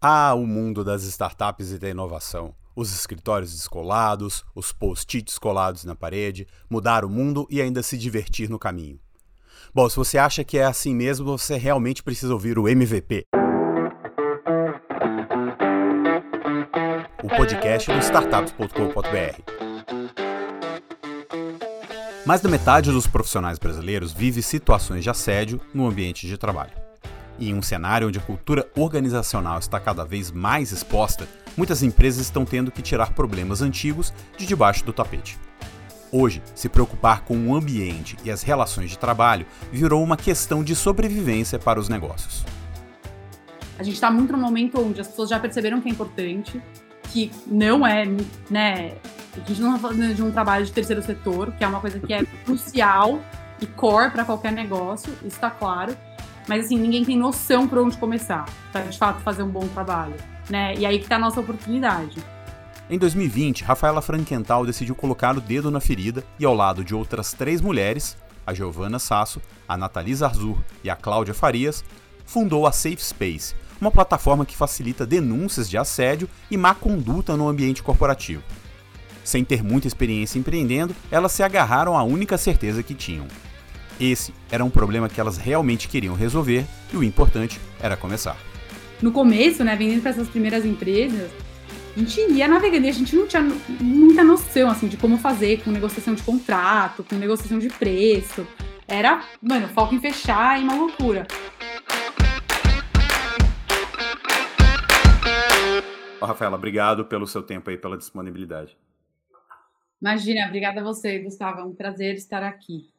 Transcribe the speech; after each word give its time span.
Ah, 0.00 0.32
o 0.32 0.46
mundo 0.46 0.84
das 0.84 1.02
startups 1.02 1.72
e 1.72 1.78
da 1.78 1.88
inovação. 1.88 2.54
Os 2.76 2.94
escritórios 2.94 3.50
descolados, 3.52 4.44
os 4.54 4.70
post-its 4.70 5.36
colados 5.38 5.84
na 5.84 5.96
parede, 5.96 6.46
mudar 6.70 7.04
o 7.04 7.10
mundo 7.10 7.48
e 7.50 7.60
ainda 7.60 7.82
se 7.82 7.98
divertir 7.98 8.48
no 8.48 8.60
caminho. 8.60 9.00
Bom, 9.74 9.88
se 9.88 9.96
você 9.96 10.16
acha 10.16 10.44
que 10.44 10.56
é 10.56 10.64
assim 10.64 10.94
mesmo, 10.94 11.36
você 11.36 11.56
realmente 11.56 12.04
precisa 12.04 12.32
ouvir 12.32 12.60
o 12.60 12.68
MVP. 12.68 13.24
O 17.24 17.28
podcast 17.28 17.90
do 17.92 17.98
startups.com.br. 17.98 19.42
Mais 22.24 22.40
da 22.40 22.48
metade 22.48 22.92
dos 22.92 23.08
profissionais 23.08 23.58
brasileiros 23.58 24.12
vive 24.12 24.42
situações 24.42 25.02
de 25.02 25.10
assédio 25.10 25.60
no 25.74 25.88
ambiente 25.88 26.28
de 26.28 26.38
trabalho. 26.38 26.77
E 27.38 27.50
em 27.50 27.54
um 27.54 27.62
cenário 27.62 28.08
onde 28.08 28.18
a 28.18 28.22
cultura 28.22 28.68
organizacional 28.76 29.58
está 29.58 29.78
cada 29.78 30.04
vez 30.04 30.30
mais 30.30 30.72
exposta, 30.72 31.28
muitas 31.56 31.82
empresas 31.82 32.22
estão 32.22 32.44
tendo 32.44 32.70
que 32.70 32.82
tirar 32.82 33.12
problemas 33.12 33.62
antigos 33.62 34.12
de 34.36 34.44
debaixo 34.44 34.84
do 34.84 34.92
tapete. 34.92 35.38
Hoje, 36.10 36.42
se 36.54 36.68
preocupar 36.68 37.22
com 37.22 37.36
o 37.48 37.54
ambiente 37.54 38.16
e 38.24 38.30
as 38.30 38.42
relações 38.42 38.90
de 38.90 38.98
trabalho 38.98 39.46
virou 39.70 40.02
uma 40.02 40.16
questão 40.16 40.64
de 40.64 40.74
sobrevivência 40.74 41.58
para 41.58 41.78
os 41.78 41.88
negócios. 41.88 42.44
A 43.78 43.82
gente 43.82 43.94
está 43.94 44.10
muito 44.10 44.32
no 44.32 44.38
momento 44.38 44.80
onde 44.80 45.00
as 45.00 45.06
pessoas 45.06 45.28
já 45.28 45.38
perceberam 45.38 45.80
que 45.80 45.88
é 45.88 45.92
importante, 45.92 46.60
que 47.12 47.30
não 47.46 47.86
é, 47.86 48.06
né? 48.50 48.94
A 49.36 49.46
gente 49.46 49.60
não 49.60 49.76
está 49.76 49.88
falando 49.88 50.14
de 50.14 50.22
um 50.22 50.30
trabalho 50.32 50.64
de 50.64 50.72
terceiro 50.72 51.02
setor, 51.02 51.52
que 51.52 51.62
é 51.62 51.68
uma 51.68 51.80
coisa 51.80 52.00
que 52.00 52.12
é 52.12 52.24
crucial 52.44 53.20
e 53.60 53.66
core 53.66 54.10
para 54.10 54.24
qualquer 54.24 54.52
negócio, 54.52 55.12
isso 55.18 55.36
está 55.36 55.50
claro. 55.50 55.96
Mas 56.48 56.64
assim, 56.64 56.78
ninguém 56.78 57.04
tem 57.04 57.16
noção 57.16 57.68
por 57.68 57.78
onde 57.78 57.96
começar 57.98 58.46
para 58.72 58.82
de 58.82 58.98
fato 58.98 59.20
fazer 59.20 59.42
um 59.42 59.50
bom 59.50 59.68
trabalho, 59.68 60.14
né? 60.48 60.74
E 60.76 60.86
aí 60.86 60.98
que 60.98 61.04
está 61.04 61.16
a 61.16 61.18
nossa 61.18 61.38
oportunidade. 61.40 62.16
Em 62.90 62.96
2020, 62.96 63.64
Rafaela 63.64 64.00
Frankenthal 64.00 64.64
decidiu 64.64 64.94
colocar 64.94 65.36
o 65.36 65.42
dedo 65.42 65.70
na 65.70 65.78
ferida 65.78 66.24
e 66.38 66.46
ao 66.46 66.54
lado 66.54 66.82
de 66.82 66.94
outras 66.94 67.34
três 67.34 67.60
mulheres, 67.60 68.16
a 68.46 68.54
Giovanna 68.54 68.98
Sasso, 68.98 69.42
a 69.68 69.76
Nathalie 69.76 70.24
Arzur 70.24 70.56
e 70.82 70.88
a 70.88 70.96
Cláudia 70.96 71.34
Farias, 71.34 71.84
fundou 72.24 72.66
a 72.66 72.72
Safe 72.72 73.04
Space, 73.04 73.54
uma 73.78 73.90
plataforma 73.90 74.46
que 74.46 74.56
facilita 74.56 75.06
denúncias 75.06 75.68
de 75.68 75.76
assédio 75.76 76.30
e 76.50 76.56
má 76.56 76.74
conduta 76.74 77.36
no 77.36 77.46
ambiente 77.46 77.82
corporativo. 77.82 78.42
Sem 79.22 79.44
ter 79.44 79.62
muita 79.62 79.86
experiência 79.86 80.38
empreendendo, 80.38 80.96
elas 81.10 81.32
se 81.32 81.42
agarraram 81.42 81.94
à 81.94 82.02
única 82.02 82.38
certeza 82.38 82.82
que 82.82 82.94
tinham: 82.94 83.26
esse 84.00 84.32
era 84.50 84.64
um 84.64 84.70
problema 84.70 85.08
que 85.08 85.20
elas 85.20 85.36
realmente 85.36 85.88
queriam 85.88 86.14
resolver 86.14 86.64
e 86.92 86.96
o 86.96 87.02
importante 87.02 87.60
era 87.80 87.96
começar. 87.96 88.36
No 89.02 89.12
começo, 89.12 89.62
né, 89.64 89.76
vendendo 89.76 90.02
para 90.02 90.10
essas 90.10 90.28
primeiras 90.28 90.64
empresas, 90.64 91.30
a 91.96 91.98
gente 91.98 92.20
ia 92.32 92.46
navegando 92.46 92.86
e 92.86 92.88
a 92.88 92.92
gente 92.92 93.14
não 93.14 93.26
tinha 93.26 93.42
muita 93.80 94.22
noção 94.22 94.70
assim 94.70 94.88
de 94.88 94.96
como 94.96 95.18
fazer 95.18 95.62
com 95.62 95.70
negociação 95.70 96.14
de 96.14 96.22
contrato, 96.22 97.04
com 97.04 97.16
negociação 97.16 97.58
de 97.58 97.68
preço. 97.68 98.46
Era, 98.86 99.24
mano, 99.42 99.68
foco 99.68 99.94
em 99.94 100.00
fechar 100.00 100.60
e 100.60 100.64
uma 100.64 100.74
loucura. 100.74 101.26
Oh, 106.20 106.26
Rafaela, 106.26 106.56
obrigado 106.56 107.04
pelo 107.04 107.26
seu 107.26 107.42
tempo 107.42 107.70
aí, 107.70 107.76
pela 107.76 107.96
disponibilidade. 107.96 108.76
Imagina, 110.00 110.46
obrigada 110.46 110.80
a 110.80 110.84
você, 110.84 111.18
Gustavo. 111.18 111.60
É 111.60 111.64
um 111.64 111.74
prazer 111.74 112.14
estar 112.14 112.42
aqui. 112.42 112.90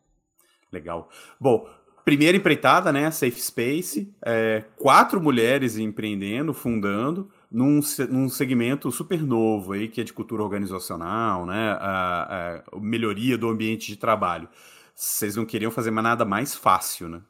Legal. 0.72 1.09
Bom, 1.39 1.67
primeira 2.06 2.38
empreitada, 2.38 2.92
né? 2.92 3.12
Safe 3.12 3.39
Space, 3.39 4.14
é, 4.25 4.64
quatro 4.78 5.22
mulheres 5.22 5.78
empreendendo, 5.78 6.53
fundando, 6.53 7.30
num, 7.52 7.80
num 8.09 8.30
segmento 8.30 8.92
super 8.92 9.22
novo 9.22 9.73
aí, 9.73 9.88
que 9.88 10.02
é 10.02 10.03
de 10.03 10.14
cultura 10.14 10.44
organizacional, 10.44 11.45
né? 11.45 11.72
A, 11.80 12.64
a 12.73 12.80
melhoria 12.80 13.38
do 13.38 13.50
ambiente 13.50 13.88
de 13.88 13.97
trabalho. 13.97 14.50
Vocês 14.96 15.35
não 15.35 15.46
queriam 15.46 15.72
fazer 15.72 15.91
nada 15.91 16.25
mais 16.25 16.56
fácil, 16.56 17.09
né? 17.09 17.22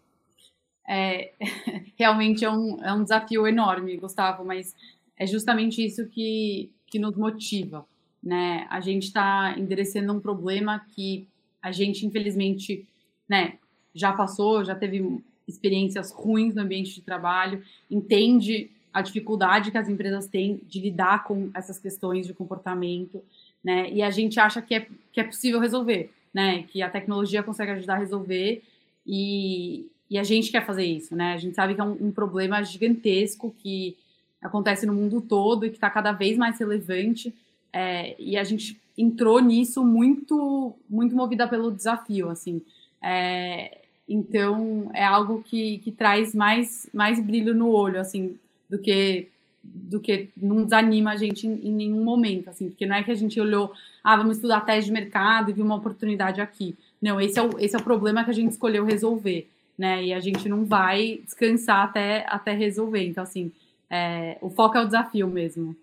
É, 0.88 1.34
realmente 1.98 2.44
é 2.44 2.50
um, 2.50 2.84
é 2.84 2.92
um 2.94 3.04
desafio 3.04 3.46
enorme, 3.46 3.98
Gustavo, 3.98 4.44
mas 4.44 4.74
é 5.18 5.28
justamente 5.28 5.86
isso 5.86 6.08
que, 6.08 6.72
que 6.88 6.98
nos 6.98 7.16
motiva, 7.16 7.86
né? 8.24 8.66
A 8.70 8.80
gente 8.80 9.04
está 9.04 9.56
endereçando 9.58 10.12
um 10.14 10.20
problema 10.20 10.84
que 10.96 11.28
a 11.62 11.72
gente, 11.72 12.06
infelizmente, 12.06 12.88
né, 13.30 13.54
já 13.94 14.12
passou, 14.12 14.66
já 14.66 14.76
teve 14.76 15.22
experiências 15.48 16.12
ruins 16.12 16.54
no 16.54 16.62
ambiente 16.62 16.94
de 16.96 17.02
trabalho, 17.02 17.64
entende 17.90 18.70
a 18.94 19.02
dificuldade 19.02 19.72
que 19.72 19.78
as 19.78 19.88
empresas 19.88 20.28
têm 20.28 20.60
de 20.68 20.80
lidar 20.80 21.24
com 21.24 21.50
essas 21.54 21.78
questões 21.78 22.26
de 22.26 22.34
comportamento, 22.34 23.22
né? 23.64 23.90
E 23.92 24.02
a 24.02 24.10
gente 24.10 24.40
acha 24.40 24.62
que 24.62 24.74
é, 24.76 24.88
que 25.12 25.20
é 25.20 25.24
possível 25.24 25.60
resolver, 25.60 26.12
né? 26.34 26.64
Que 26.64 26.82
a 26.82 26.90
tecnologia 26.90 27.44
consegue 27.44 27.72
ajudar 27.72 27.96
a 27.96 28.00
resolver 28.00 28.64
e, 29.06 29.88
e 30.10 30.18
a 30.18 30.24
gente 30.24 30.52
quer 30.52 30.66
fazer 30.66 30.86
isso, 30.86 31.16
né? 31.16 31.34
A 31.34 31.38
gente 31.38 31.56
sabe 31.56 31.76
que 31.76 31.82
é 31.82 31.84
um, 31.84 32.08
um 32.08 32.12
problema 32.12 32.64
gigantesco 32.64 33.54
que 33.60 33.96
acontece 34.42 34.86
no 34.86 34.94
mundo 34.94 35.22
todo 35.22 35.66
e 35.66 35.70
que 35.70 35.76
está 35.76 35.90
cada 35.90 36.12
vez 36.12 36.38
mais 36.38 36.58
relevante. 36.60 37.34
É, 37.72 38.16
e 38.20 38.38
a 38.38 38.44
gente 38.44 38.80
entrou 38.98 39.40
nisso 39.40 39.84
muito, 39.84 40.74
muito 40.90 41.16
movida 41.16 41.48
pelo 41.48 41.72
desafio, 41.72 42.30
assim. 42.30 42.62
É, 43.02 43.80
então 44.08 44.90
é 44.94 45.06
algo 45.06 45.44
que, 45.44 45.78
que 45.80 45.92
traz 45.92 46.34
mais, 46.34 46.90
mais 46.94 47.20
brilho 47.20 47.54
no 47.54 47.70
olho, 47.70 48.00
assim, 48.00 48.38
do 48.70 48.78
que 48.78 49.28
do 49.62 50.00
que 50.00 50.30
não 50.38 50.64
desanima 50.64 51.12
a 51.12 51.16
gente 51.16 51.46
em, 51.46 51.68
em, 51.68 51.72
nenhum 51.72 52.04
momento, 52.04 52.50
assim, 52.50 52.70
porque 52.70 52.86
não 52.86 52.96
é 52.96 53.04
que 53.04 53.12
a 53.12 53.16
gente 53.16 53.40
olhou, 53.40 53.74
ah, 54.04 54.16
vamos 54.16 54.38
estudar 54.38 54.62
teste 54.62 54.86
de 54.86 54.92
mercado 54.92 55.50
e 55.50 55.54
viu 55.54 55.66
uma 55.66 55.76
oportunidade 55.76 56.42
aqui. 56.42 56.76
Não, 57.02 57.20
esse 57.20 57.38
é 57.38 57.44
o, 57.44 57.60
esse 57.60 57.76
é 57.76 57.80
o 57.80 57.84
problema 57.84 58.24
que 58.24 58.32
a 58.32 58.34
gente 58.34 58.52
escolheu 58.52 58.86
resolver, 58.86 59.48
né? 59.78 60.04
E 60.04 60.14
a 60.14 60.20
gente 60.20 60.48
não 60.48 60.66
vai 60.66 61.20
descansar 61.24 61.86
até, 61.86 62.26
até 62.30 62.54
resolver. 62.54 63.06
Então, 63.06 63.24
assim, 63.24 63.52
é, 63.90 64.38
o 64.42 64.50
foco 64.50 64.78
é 64.78 64.81
o 64.81 64.86
desafio 64.86 65.28
mesmo. 65.28 65.76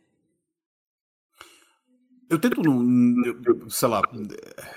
Eu 2.28 2.40
tento, 2.40 2.60
não, 2.60 3.70
sei 3.70 3.88
lá, 3.88 4.02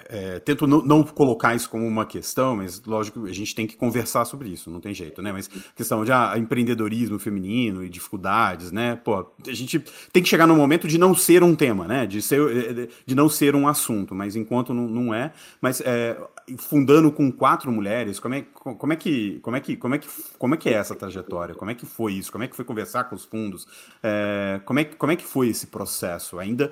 é, 0.07 0.39
tento 0.39 0.67
não, 0.67 0.83
não, 0.83 1.03
colocar 1.03 1.55
isso 1.55 1.67
como 1.67 1.85
uma 1.87 2.05
questão, 2.05 2.57
mas 2.57 2.79
lógico, 2.85 3.25
a 3.25 3.33
gente 3.33 3.55
tem 3.55 3.65
que 3.65 3.75
conversar 3.75 4.23
sobre 4.25 4.49
isso, 4.49 4.69
não 4.69 4.79
tem 4.79 4.93
jeito, 4.93 5.19
né? 5.19 5.31
Mas 5.31 5.47
questão 5.75 6.05
de 6.05 6.11
ah, 6.11 6.35
empreendedorismo 6.37 7.17
feminino 7.17 7.83
e 7.83 7.89
dificuldades, 7.89 8.71
né? 8.71 8.95
Pô, 8.97 9.25
a 9.47 9.51
gente 9.51 9.83
tem 10.13 10.21
que 10.21 10.29
chegar 10.29 10.45
no 10.45 10.55
momento 10.55 10.87
de 10.87 10.99
não 10.99 11.15
ser 11.15 11.41
um 11.41 11.55
tema, 11.55 11.87
né? 11.87 12.05
De, 12.05 12.21
ser, 12.21 12.91
de 13.03 13.15
não 13.15 13.27
ser 13.27 13.55
um 13.55 13.67
assunto, 13.67 14.13
mas 14.13 14.35
enquanto 14.35 14.71
não, 14.71 14.87
não 14.87 15.11
é, 15.11 15.33
mas 15.59 15.81
é, 15.81 16.15
fundando 16.59 17.11
com 17.11 17.31
quatro 17.31 17.71
mulheres, 17.71 18.19
como 18.19 18.35
é, 18.35 18.45
como 18.53 18.93
é 18.93 18.95
que 18.95 19.39
como 19.41 19.55
é 19.55 19.59
que 19.59 19.75
como 19.75 19.95
é 19.95 19.97
que 19.97 20.07
como 20.37 20.53
é 20.53 20.57
que 20.57 20.69
é 20.69 20.73
essa 20.73 20.93
trajetória? 20.93 21.55
Como 21.55 21.71
é 21.71 21.73
que 21.73 21.87
foi 21.87 22.13
isso? 22.13 22.31
Como 22.31 22.43
é 22.43 22.47
que 22.47 22.55
foi 22.55 22.65
conversar 22.65 23.05
com 23.05 23.15
os 23.15 23.25
fundos? 23.25 23.67
É, 24.03 24.61
como 24.65 24.79
é 24.79 24.83
como 24.83 25.11
é 25.11 25.15
que 25.15 25.25
foi 25.25 25.49
esse 25.49 25.65
processo? 25.65 26.37
Ainda 26.37 26.71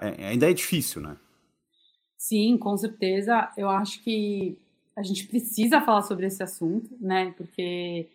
ainda 0.00 0.50
é 0.50 0.52
difícil, 0.52 1.00
né? 1.00 1.16
Sim, 2.16 2.56
com 2.56 2.76
certeza. 2.76 3.50
Eu 3.56 3.68
acho 3.68 4.02
que 4.02 4.56
a 4.96 5.02
gente 5.02 5.26
precisa 5.26 5.80
falar 5.80 6.02
sobre 6.02 6.26
esse 6.26 6.42
assunto, 6.42 6.90
né? 7.00 7.34
Porque 7.36 8.06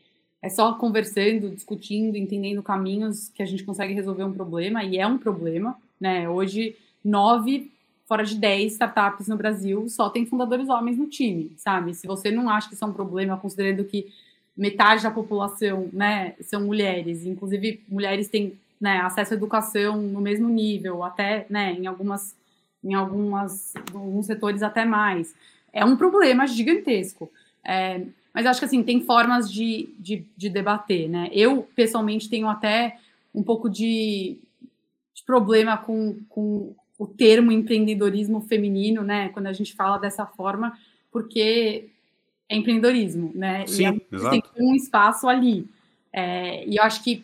é 0.41 0.49
só 0.49 0.73
conversando, 0.73 1.49
discutindo, 1.51 2.15
entendendo 2.15 2.63
caminhos 2.63 3.29
que 3.29 3.43
a 3.43 3.45
gente 3.45 3.63
consegue 3.63 3.93
resolver 3.93 4.23
um 4.23 4.33
problema 4.33 4.83
e 4.83 4.97
é 4.97 5.05
um 5.05 5.17
problema, 5.17 5.77
né? 5.99 6.27
Hoje 6.27 6.75
nove 7.03 7.71
fora 8.11 8.25
de 8.25 8.35
10 8.35 8.73
startups 8.73 9.29
no 9.29 9.37
Brasil, 9.37 9.87
só 9.87 10.09
tem 10.09 10.25
fundadores 10.25 10.67
homens 10.67 10.97
no 10.97 11.07
time, 11.07 11.53
sabe? 11.55 11.93
Se 11.93 12.05
você 12.05 12.29
não 12.29 12.49
acha 12.49 12.67
que 12.67 12.73
isso 12.73 12.83
é 12.83 12.87
um 12.87 12.91
problema, 12.91 13.37
considerando 13.37 13.85
que 13.85 14.11
metade 14.57 15.03
da 15.03 15.11
população, 15.11 15.89
né, 15.93 16.35
são 16.41 16.65
mulheres, 16.65 17.25
inclusive 17.25 17.81
mulheres 17.87 18.27
têm 18.27 18.59
né, 18.81 18.99
acesso 19.01 19.35
à 19.35 19.37
educação 19.37 20.01
no 20.01 20.19
mesmo 20.19 20.49
nível, 20.49 21.03
até, 21.03 21.45
né, 21.47 21.73
em 21.73 21.85
algumas, 21.85 22.35
em 22.83 22.95
algumas, 22.95 23.73
alguns 23.93 24.25
setores 24.25 24.63
até 24.63 24.83
mais. 24.83 25.35
É 25.71 25.85
um 25.85 25.95
problema 25.95 26.47
gigantesco. 26.47 27.31
É, 27.63 28.01
mas 28.33 28.47
acho 28.47 28.59
que 28.59 28.65
assim, 28.65 28.81
tem 28.81 29.01
formas 29.01 29.51
de, 29.51 29.93
de, 29.99 30.25
de, 30.35 30.49
debater, 30.49 31.07
né? 31.07 31.29
Eu, 31.31 31.67
pessoalmente, 31.75 32.27
tenho 32.27 32.47
até 32.47 32.97
um 33.35 33.43
pouco 33.43 33.69
de, 33.69 34.39
de 35.13 35.23
problema 35.25 35.77
com, 35.77 36.17
com 36.27 36.73
o 36.97 37.05
termo 37.05 37.51
empreendedorismo 37.51 38.41
feminino, 38.41 39.03
né? 39.03 39.29
Quando 39.29 39.47
a 39.47 39.53
gente 39.53 39.73
fala 39.75 39.97
dessa 39.97 40.25
forma, 40.25 40.75
porque 41.11 41.89
é 42.49 42.55
empreendedorismo, 42.55 43.31
né? 43.35 43.67
Sim, 43.67 43.83
e 43.83 43.85
é, 43.85 43.91
tem 44.29 44.43
um 44.59 44.75
espaço 44.75 45.27
ali. 45.27 45.67
É, 46.11 46.67
e 46.67 46.77
eu 46.77 46.83
acho 46.83 47.03
que 47.03 47.23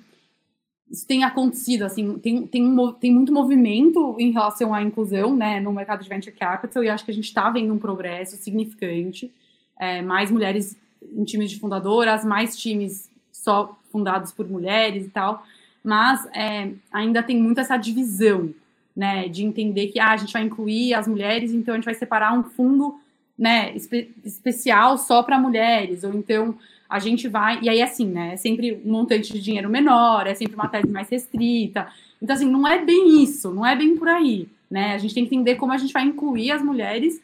isso 0.89 1.05
tem 1.05 1.23
acontecido, 1.23 1.83
assim, 1.83 2.17
tem, 2.17 2.47
tem, 2.47 2.93
tem 2.99 3.11
muito 3.11 3.33
movimento 3.33 4.15
em 4.17 4.31
relação 4.31 4.73
à 4.73 4.81
inclusão, 4.81 5.35
né, 5.35 5.59
no 5.59 5.71
mercado 5.73 6.01
de 6.01 6.09
venture 6.09 6.33
capital, 6.33 6.83
e 6.83 6.89
acho 6.89 7.03
que 7.03 7.11
a 7.11 7.13
gente 7.13 7.25
está 7.25 7.49
vendo 7.49 7.73
um 7.73 7.79
progresso 7.79 8.37
significante. 8.37 9.31
É, 9.79 10.01
mais 10.01 10.31
mulheres 10.31 10.77
em 11.13 11.23
times 11.23 11.51
de 11.51 11.59
fundadoras, 11.59 12.25
mais 12.25 12.57
times 12.57 13.09
só 13.31 13.77
fundados 13.91 14.31
por 14.31 14.47
mulheres 14.49 15.05
e 15.05 15.09
tal. 15.09 15.45
mas 15.83 16.25
é, 16.35 16.71
ainda 16.91 17.23
tem 17.23 17.37
muito 17.41 17.61
essa 17.61 17.77
divisão, 17.77 18.53
né, 18.95 19.27
de 19.27 19.45
entender 19.45 19.87
que 19.87 19.99
ah, 19.99 20.11
a 20.11 20.17
gente 20.17 20.33
vai 20.33 20.41
incluir 20.41 20.93
as 20.93 21.07
mulheres, 21.07 21.53
então 21.53 21.73
a 21.73 21.77
gente 21.77 21.85
vai 21.85 21.93
separar 21.93 22.33
um 22.33 22.43
fundo, 22.43 22.99
né, 23.37 23.75
espe 23.75 24.11
especial 24.25 24.97
só 24.97 25.21
para 25.21 25.39
mulheres, 25.39 26.03
ou 26.03 26.13
então 26.13 26.57
a 26.89 26.99
gente 26.99 27.27
vai, 27.27 27.59
e 27.61 27.69
aí 27.69 27.81
assim, 27.81 28.07
né, 28.07 28.33
é 28.33 28.37
sempre 28.37 28.81
um 28.85 28.91
montante 28.91 29.33
de 29.33 29.41
dinheiro 29.41 29.69
menor, 29.69 30.25
é 30.27 30.33
sempre 30.33 30.55
uma 30.55 30.67
tese 30.67 30.87
mais 30.87 31.09
restrita, 31.09 31.87
então 32.21 32.35
assim, 32.35 32.49
não 32.49 32.67
é 32.67 32.83
bem 32.83 33.21
isso, 33.23 33.51
não 33.51 33.65
é 33.65 33.75
bem 33.75 33.95
por 33.97 34.07
aí, 34.07 34.47
né, 34.69 34.93
a 34.93 34.97
gente 34.97 35.13
tem 35.13 35.25
que 35.25 35.35
entender 35.35 35.55
como 35.55 35.73
a 35.73 35.77
gente 35.77 35.93
vai 35.93 36.03
incluir 36.03 36.51
as 36.51 36.61
mulheres 36.61 37.21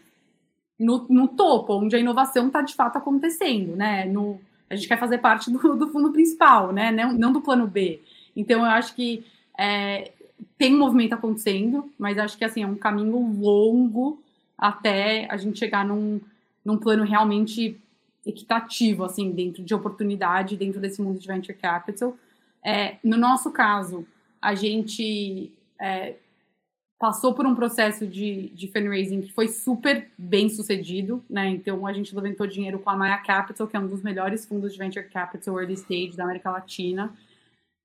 no, 0.80 1.06
no 1.10 1.28
topo, 1.28 1.76
onde 1.76 1.96
a 1.96 2.00
inovação 2.00 2.48
está 2.48 2.62
de 2.62 2.74
fato 2.74 2.98
acontecendo, 2.98 3.76
né, 3.76 4.06
no, 4.06 4.40
a 4.70 4.76
gente 4.76 4.88
quer 4.88 5.00
fazer 5.00 5.20
parte 5.20 5.50
do, 5.50 5.76
do 5.76 5.88
fundo 5.88 6.12
principal, 6.12 6.72
né, 6.72 6.92
não, 6.92 7.14
não 7.14 7.32
do 7.32 7.42
plano 7.42 7.68
B, 7.68 8.02
então 8.36 8.60
eu 8.60 8.66
acho 8.66 8.94
que 8.96 9.24
é, 9.58 10.12
tem 10.58 10.76
um 10.76 10.80
movimento 10.80 11.14
acontecendo, 11.14 11.90
mas 11.98 12.18
acho 12.18 12.38
que 12.38 12.46
assim, 12.46 12.64
é 12.64 12.68
um 12.68 12.76
caminho 12.76 13.18
longo 13.40 14.20
até 14.58 15.28
a 15.30 15.38
gente 15.38 15.60
chegar 15.60 15.86
num, 15.86 16.20
num 16.64 16.78
plano 16.78 17.04
realmente 17.04 17.78
equitativo, 18.26 19.04
assim, 19.04 19.32
dentro 19.32 19.64
de 19.64 19.74
oportunidade, 19.74 20.58
dentro 20.58 20.80
desse 20.80 21.02
mundo 21.02 21.20
de 21.20 21.28
venture 21.28 21.58
capital. 21.58 22.18
É, 22.64 22.98
no 23.04 23.18
nosso 23.18 23.52
caso, 23.52 24.06
a 24.42 24.56
gente 24.56 25.52
é, 25.80 26.16
passou 27.04 27.34
por 27.34 27.46
um 27.46 27.54
processo 27.54 28.08
de, 28.08 28.50
de 28.56 28.68
fundraising 28.68 29.22
que 29.22 29.34
foi 29.34 29.50
super 29.50 30.10
bem 30.18 30.48
sucedido, 30.48 31.22
né? 31.30 31.50
Então, 31.50 31.86
a 31.86 31.92
gente 31.92 32.16
levantou 32.16 32.48
dinheiro 32.48 32.80
com 32.80 32.90
a 32.90 32.96
Maya 32.96 33.18
Capital, 33.18 33.68
que 33.68 33.76
é 33.76 33.80
um 33.80 33.88
dos 33.88 34.02
melhores 34.02 34.46
fundos 34.46 34.72
de 34.72 34.80
venture 34.80 35.06
capital 35.10 35.60
early 35.60 35.74
stage 35.74 36.16
da 36.16 36.24
América 36.24 36.52
Latina. 36.52 37.14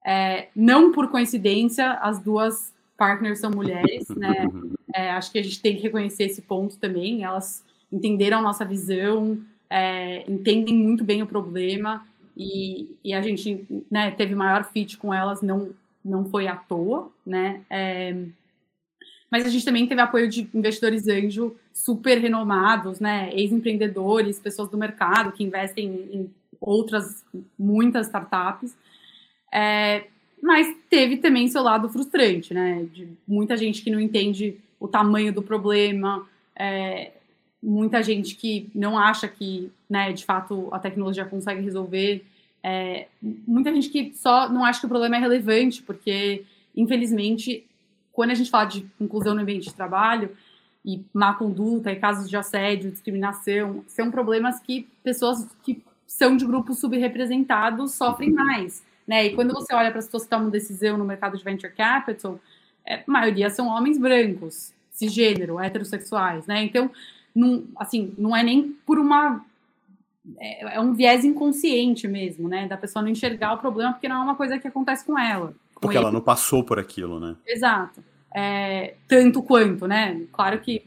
É, 0.06 0.48
não 0.54 0.92
por 0.92 1.10
coincidência, 1.10 1.94
as 1.94 2.20
duas 2.20 2.72
partners 2.96 3.40
são 3.40 3.50
mulheres, 3.50 4.08
né? 4.14 4.46
É, 4.94 5.10
acho 5.10 5.32
que 5.32 5.38
a 5.38 5.42
gente 5.42 5.60
tem 5.60 5.74
que 5.74 5.82
reconhecer 5.82 6.24
esse 6.24 6.42
ponto 6.42 6.78
também. 6.78 7.24
Elas 7.24 7.64
entenderam 7.90 8.38
a 8.38 8.42
nossa 8.42 8.64
visão, 8.64 9.40
é, 9.70 10.24
entendem 10.30 10.74
muito 10.74 11.04
bem 11.04 11.22
o 11.22 11.26
problema 11.26 12.06
e, 12.36 12.96
e 13.04 13.12
a 13.12 13.20
gente 13.20 13.66
né, 13.90 14.10
teve 14.12 14.34
maior 14.34 14.64
fit 14.64 14.96
com 14.96 15.12
elas, 15.12 15.42
não, 15.42 15.70
não 16.04 16.24
foi 16.24 16.46
à 16.46 16.56
toa, 16.56 17.10
né? 17.26 17.60
É, 17.68 18.16
mas 19.30 19.44
a 19.44 19.50
gente 19.50 19.64
também 19.64 19.86
teve 19.86 20.00
apoio 20.00 20.28
de 20.28 20.48
investidores 20.54 21.06
anjo 21.06 21.54
super 21.72 22.18
renomados, 22.18 22.98
né? 23.00 23.30
Ex-empreendedores, 23.34 24.38
pessoas 24.38 24.70
do 24.70 24.78
mercado 24.78 25.32
que 25.32 25.44
investem 25.44 25.86
em 26.12 26.30
outras, 26.60 27.24
muitas 27.58 28.06
startups. 28.06 28.74
É, 29.52 30.06
mas 30.42 30.74
teve 30.88 31.18
também 31.18 31.48
seu 31.48 31.62
lado 31.62 31.88
frustrante, 31.88 32.54
né? 32.54 32.86
De 32.92 33.08
muita 33.26 33.56
gente 33.56 33.82
que 33.82 33.90
não 33.90 34.00
entende 34.00 34.56
o 34.80 34.88
tamanho 34.88 35.32
do 35.32 35.42
problema, 35.42 36.26
é, 36.56 37.12
muita 37.62 38.02
gente 38.02 38.36
que 38.36 38.70
não 38.74 38.98
acha 38.98 39.26
que, 39.28 39.70
né, 39.88 40.12
de 40.12 40.24
fato, 40.24 40.68
a 40.72 40.78
tecnologia 40.78 41.24
consegue 41.24 41.60
resolver, 41.60 42.24
é, 42.62 43.06
muita 43.22 43.72
gente 43.72 43.88
que 43.88 44.12
só 44.14 44.48
não 44.48 44.64
acha 44.64 44.80
que 44.80 44.86
o 44.86 44.88
problema 44.88 45.16
é 45.16 45.20
relevante, 45.20 45.82
porque, 45.82 46.44
infelizmente, 46.76 47.64
quando 48.12 48.30
a 48.30 48.34
gente 48.34 48.50
fala 48.50 48.64
de 48.64 48.86
inclusão 49.00 49.34
no 49.34 49.42
ambiente 49.42 49.68
de 49.68 49.74
trabalho, 49.74 50.30
e 50.84 51.04
má 51.12 51.34
conduta, 51.34 51.92
e 51.92 51.96
casos 51.96 52.30
de 52.30 52.36
assédio, 52.36 52.90
discriminação, 52.90 53.84
são 53.86 54.10
problemas 54.10 54.58
que 54.60 54.88
pessoas 55.02 55.46
que 55.62 55.82
são 56.06 56.36
de 56.36 56.46
grupos 56.46 56.78
subrepresentados 56.78 57.92
sofrem 57.92 58.30
mais. 58.30 58.82
Né? 59.06 59.26
E 59.26 59.34
quando 59.34 59.52
você 59.52 59.74
olha 59.74 59.90
para 59.90 59.98
as 59.98 60.06
pessoas 60.06 60.24
que 60.24 60.30
tomam 60.30 60.48
decisão 60.48 60.96
no 60.96 61.04
mercado 61.04 61.36
de 61.36 61.44
venture 61.44 61.72
capital, 61.72 62.40
é, 62.86 62.96
a 62.96 63.02
maioria 63.06 63.50
são 63.50 63.68
homens 63.68 63.98
brancos, 63.98 64.72
cisgênero, 64.90 65.60
heterossexuais, 65.60 66.46
né? 66.46 66.64
Então, 66.64 66.90
não, 67.38 67.64
assim, 67.76 68.12
não 68.18 68.36
é 68.36 68.42
nem 68.42 68.76
por 68.84 68.98
uma 68.98 69.44
é, 70.38 70.76
é, 70.76 70.80
um 70.80 70.92
viés 70.92 71.24
inconsciente 71.24 72.08
mesmo, 72.08 72.48
né? 72.48 72.66
Da 72.66 72.76
pessoa 72.76 73.02
não 73.02 73.10
enxergar 73.10 73.54
o 73.54 73.58
problema 73.58 73.92
porque 73.92 74.08
não 74.08 74.16
é 74.16 74.24
uma 74.24 74.34
coisa 74.34 74.58
que 74.58 74.66
acontece 74.66 75.04
com 75.04 75.18
ela. 75.18 75.54
Com 75.74 75.80
porque 75.80 75.96
ele. 75.96 76.04
ela 76.04 76.12
não 76.12 76.20
passou 76.20 76.64
por 76.64 76.78
aquilo, 76.78 77.20
né? 77.20 77.36
Exato. 77.46 78.02
É, 78.34 78.94
tanto 79.06 79.42
quanto, 79.42 79.86
né? 79.86 80.22
Claro 80.32 80.58
que 80.60 80.84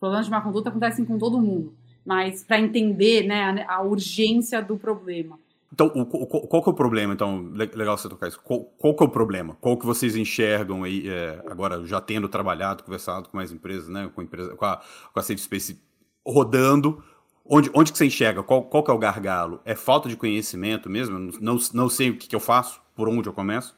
problemas 0.00 0.26
de 0.26 0.30
má 0.32 0.40
conduta 0.40 0.68
acontecem 0.68 1.04
com 1.04 1.16
todo 1.16 1.40
mundo, 1.40 1.72
mas 2.04 2.42
para 2.42 2.60
entender 2.60 3.26
né, 3.26 3.64
a, 3.66 3.76
a, 3.76 3.82
urgência 3.82 4.60
do 4.60 4.76
problema. 4.76 5.38
Então, 5.74 5.88
o, 5.88 6.02
o, 6.02 6.26
qual 6.46 6.62
que 6.62 6.68
é 6.68 6.72
o 6.72 6.76
problema? 6.76 7.12
Então, 7.12 7.50
legal 7.52 7.98
você 7.98 8.08
tocar 8.08 8.28
isso. 8.28 8.40
Qual, 8.40 8.60
qual 8.78 8.94
que 8.94 9.02
é 9.02 9.06
o 9.06 9.10
problema? 9.10 9.56
Qual 9.60 9.76
que 9.76 9.84
vocês 9.84 10.14
enxergam 10.14 10.84
aí, 10.84 11.08
é, 11.08 11.42
agora 11.48 11.84
já 11.84 12.00
tendo 12.00 12.28
trabalhado, 12.28 12.84
conversado 12.84 13.28
com 13.28 13.36
mais 13.36 13.50
empresas, 13.50 13.88
né, 13.88 14.08
com, 14.14 14.22
empresa, 14.22 14.54
com, 14.54 14.64
a, 14.64 14.80
com 15.12 15.18
a 15.18 15.22
Safe 15.22 15.40
Space 15.40 15.82
rodando, 16.24 17.02
onde, 17.44 17.72
onde 17.74 17.90
que 17.90 17.98
você 17.98 18.06
enxerga? 18.06 18.40
Qual, 18.44 18.62
qual 18.62 18.84
que 18.84 18.90
é 18.92 18.94
o 18.94 18.98
gargalo? 18.98 19.60
É 19.64 19.74
falta 19.74 20.08
de 20.08 20.16
conhecimento 20.16 20.88
mesmo? 20.88 21.32
Não, 21.40 21.58
não 21.72 21.88
sei 21.88 22.10
o 22.10 22.16
que, 22.16 22.28
que 22.28 22.36
eu 22.36 22.40
faço, 22.40 22.80
por 22.94 23.08
onde 23.08 23.28
eu 23.28 23.32
começo? 23.32 23.76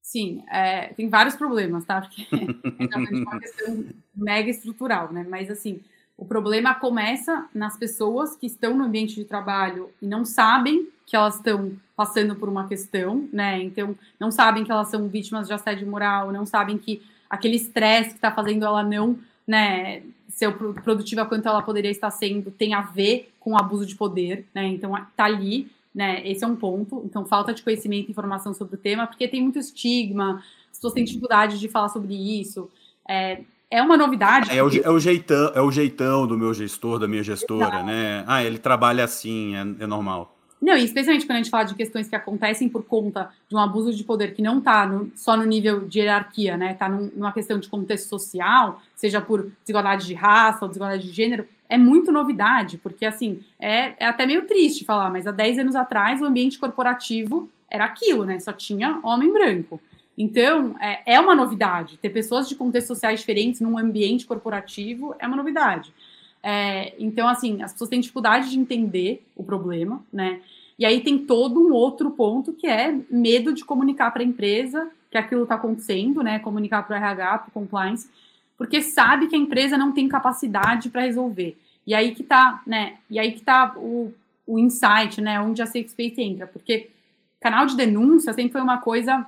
Sim, 0.00 0.44
é, 0.48 0.94
tem 0.94 1.08
vários 1.08 1.34
problemas, 1.34 1.84
tá? 1.84 2.02
Porque 2.02 2.22
é 2.30 2.96
uma 2.96 3.40
questão 3.40 3.84
mega 4.14 4.48
estrutural, 4.48 5.12
né? 5.12 5.26
Mas, 5.28 5.50
assim, 5.50 5.80
o 6.18 6.24
problema 6.24 6.74
começa 6.74 7.46
nas 7.54 7.76
pessoas 7.76 8.34
que 8.34 8.46
estão 8.46 8.76
no 8.76 8.84
ambiente 8.84 9.14
de 9.14 9.24
trabalho 9.24 9.90
e 10.00 10.06
não 10.06 10.24
sabem 10.24 10.88
que 11.04 11.14
elas 11.14 11.36
estão 11.36 11.72
passando 11.94 12.34
por 12.34 12.48
uma 12.48 12.66
questão, 12.66 13.28
né? 13.32 13.62
Então, 13.62 13.94
não 14.18 14.30
sabem 14.30 14.64
que 14.64 14.72
elas 14.72 14.88
são 14.88 15.08
vítimas 15.08 15.46
de 15.46 15.52
assédio 15.52 15.86
moral, 15.86 16.32
não 16.32 16.46
sabem 16.46 16.78
que 16.78 17.02
aquele 17.28 17.56
estresse 17.56 18.10
que 18.10 18.16
está 18.16 18.32
fazendo 18.32 18.64
ela 18.64 18.82
não, 18.82 19.18
né, 19.46 20.02
ser 20.28 20.52
produtiva 20.82 21.26
quanto 21.26 21.48
ela 21.48 21.62
poderia 21.62 21.90
estar 21.90 22.10
sendo 22.10 22.50
tem 22.50 22.74
a 22.74 22.80
ver 22.80 23.32
com 23.38 23.52
o 23.52 23.58
abuso 23.58 23.86
de 23.86 23.94
poder, 23.94 24.46
né? 24.54 24.66
Então, 24.66 24.92
tá 25.14 25.24
ali, 25.24 25.70
né? 25.94 26.26
Esse 26.26 26.44
é 26.44 26.46
um 26.46 26.56
ponto. 26.56 27.02
Então, 27.04 27.26
falta 27.26 27.52
de 27.52 27.62
conhecimento 27.62 28.08
e 28.08 28.10
informação 28.10 28.54
sobre 28.54 28.74
o 28.74 28.78
tema, 28.78 29.06
porque 29.06 29.28
tem 29.28 29.42
muito 29.42 29.58
estigma, 29.58 30.42
as 30.70 30.78
pessoas 30.78 30.94
têm 30.94 31.04
dificuldade 31.04 31.58
de 31.58 31.68
falar 31.68 31.90
sobre 31.90 32.14
isso. 32.14 32.70
É, 33.08 33.42
é 33.70 33.82
uma 33.82 33.96
novidade. 33.96 34.50
É, 34.50 34.62
porque... 34.62 34.80
é, 34.84 34.90
o, 34.90 34.98
jeitão, 34.98 35.52
é 35.54 35.60
o 35.60 35.70
jeitão 35.70 36.26
do 36.26 36.38
meu 36.38 36.54
gestor, 36.54 36.98
da 36.98 37.08
minha 37.08 37.22
gestora, 37.22 37.66
Exato. 37.66 37.86
né? 37.86 38.24
Ah, 38.26 38.42
ele 38.42 38.58
trabalha 38.58 39.04
assim, 39.04 39.54
é, 39.56 39.60
é, 39.60 39.86
normal. 39.86 40.34
Não, 40.60 40.76
e 40.76 40.84
especialmente 40.84 41.26
quando 41.26 41.36
a 41.36 41.42
gente 41.42 41.50
fala 41.50 41.64
de 41.64 41.74
questões 41.74 42.08
que 42.08 42.16
acontecem 42.16 42.68
por 42.68 42.84
conta 42.84 43.30
de 43.48 43.54
um 43.54 43.58
abuso 43.58 43.92
de 43.92 44.02
poder 44.02 44.34
que 44.34 44.40
não 44.40 44.58
está 44.58 44.90
só 45.14 45.36
no 45.36 45.44
nível 45.44 45.86
de 45.86 46.00
hierarquia, 46.00 46.56
né? 46.56 46.72
Está 46.72 46.88
num, 46.88 47.10
numa 47.14 47.32
questão 47.32 47.58
de 47.58 47.68
contexto 47.68 48.08
social, 48.08 48.80
seja 48.94 49.20
por 49.20 49.50
desigualdade 49.62 50.06
de 50.06 50.14
raça 50.14 50.60
ou 50.62 50.68
desigualdade 50.68 51.06
de 51.06 51.12
gênero, 51.12 51.46
é 51.68 51.76
muito 51.76 52.10
novidade, 52.10 52.78
porque 52.78 53.04
assim, 53.04 53.40
é, 53.58 53.94
é 53.98 54.06
até 54.06 54.24
meio 54.24 54.46
triste 54.46 54.84
falar, 54.84 55.10
mas 55.10 55.26
há 55.26 55.30
10 55.30 55.58
anos 55.58 55.76
atrás 55.76 56.22
o 56.22 56.24
ambiente 56.24 56.58
corporativo 56.58 57.50
era 57.70 57.84
aquilo, 57.84 58.24
né? 58.24 58.38
Só 58.38 58.52
tinha 58.52 58.98
homem 59.02 59.32
branco. 59.32 59.80
Então, 60.16 60.74
é, 60.80 61.14
é 61.14 61.20
uma 61.20 61.34
novidade. 61.34 61.98
Ter 61.98 62.10
pessoas 62.10 62.48
de 62.48 62.54
contextos 62.54 62.96
sociais 62.96 63.20
diferentes 63.20 63.60
num 63.60 63.78
ambiente 63.78 64.26
corporativo 64.26 65.14
é 65.18 65.26
uma 65.26 65.36
novidade. 65.36 65.92
É, 66.42 66.94
então, 66.98 67.28
assim, 67.28 67.62
as 67.62 67.72
pessoas 67.72 67.90
têm 67.90 68.00
dificuldade 68.00 68.50
de 68.50 68.58
entender 68.58 69.26
o 69.34 69.44
problema, 69.44 70.02
né? 70.12 70.40
E 70.78 70.84
aí 70.84 71.00
tem 71.00 71.18
todo 71.18 71.60
um 71.60 71.72
outro 71.72 72.10
ponto 72.10 72.52
que 72.52 72.66
é 72.66 72.94
medo 73.10 73.52
de 73.52 73.64
comunicar 73.64 74.10
para 74.10 74.22
a 74.22 74.26
empresa 74.26 74.90
que 75.10 75.18
aquilo 75.18 75.42
está 75.42 75.54
acontecendo, 75.54 76.22
né? 76.22 76.38
Comunicar 76.38 76.86
para 76.86 76.94
o 76.94 76.96
RH, 76.96 77.38
para 77.38 77.48
o 77.48 77.52
compliance, 77.52 78.08
porque 78.56 78.82
sabe 78.82 79.26
que 79.26 79.36
a 79.36 79.38
empresa 79.38 79.76
não 79.76 79.92
tem 79.92 80.08
capacidade 80.08 80.90
para 80.90 81.02
resolver. 81.02 81.58
E 81.86 81.94
aí 81.94 82.14
que 82.14 82.22
tá, 82.22 82.62
né? 82.66 82.96
E 83.10 83.18
aí 83.18 83.32
que 83.32 83.42
tá 83.42 83.74
o, 83.76 84.12
o 84.46 84.58
insight, 84.58 85.20
né? 85.20 85.40
Onde 85.40 85.62
a 85.62 85.66
Safe 85.66 85.88
Space 85.88 86.20
entra, 86.20 86.46
porque 86.46 86.90
canal 87.40 87.66
de 87.66 87.76
denúncia 87.76 88.32
sempre 88.32 88.52
foi 88.52 88.60
uma 88.60 88.78
coisa 88.78 89.26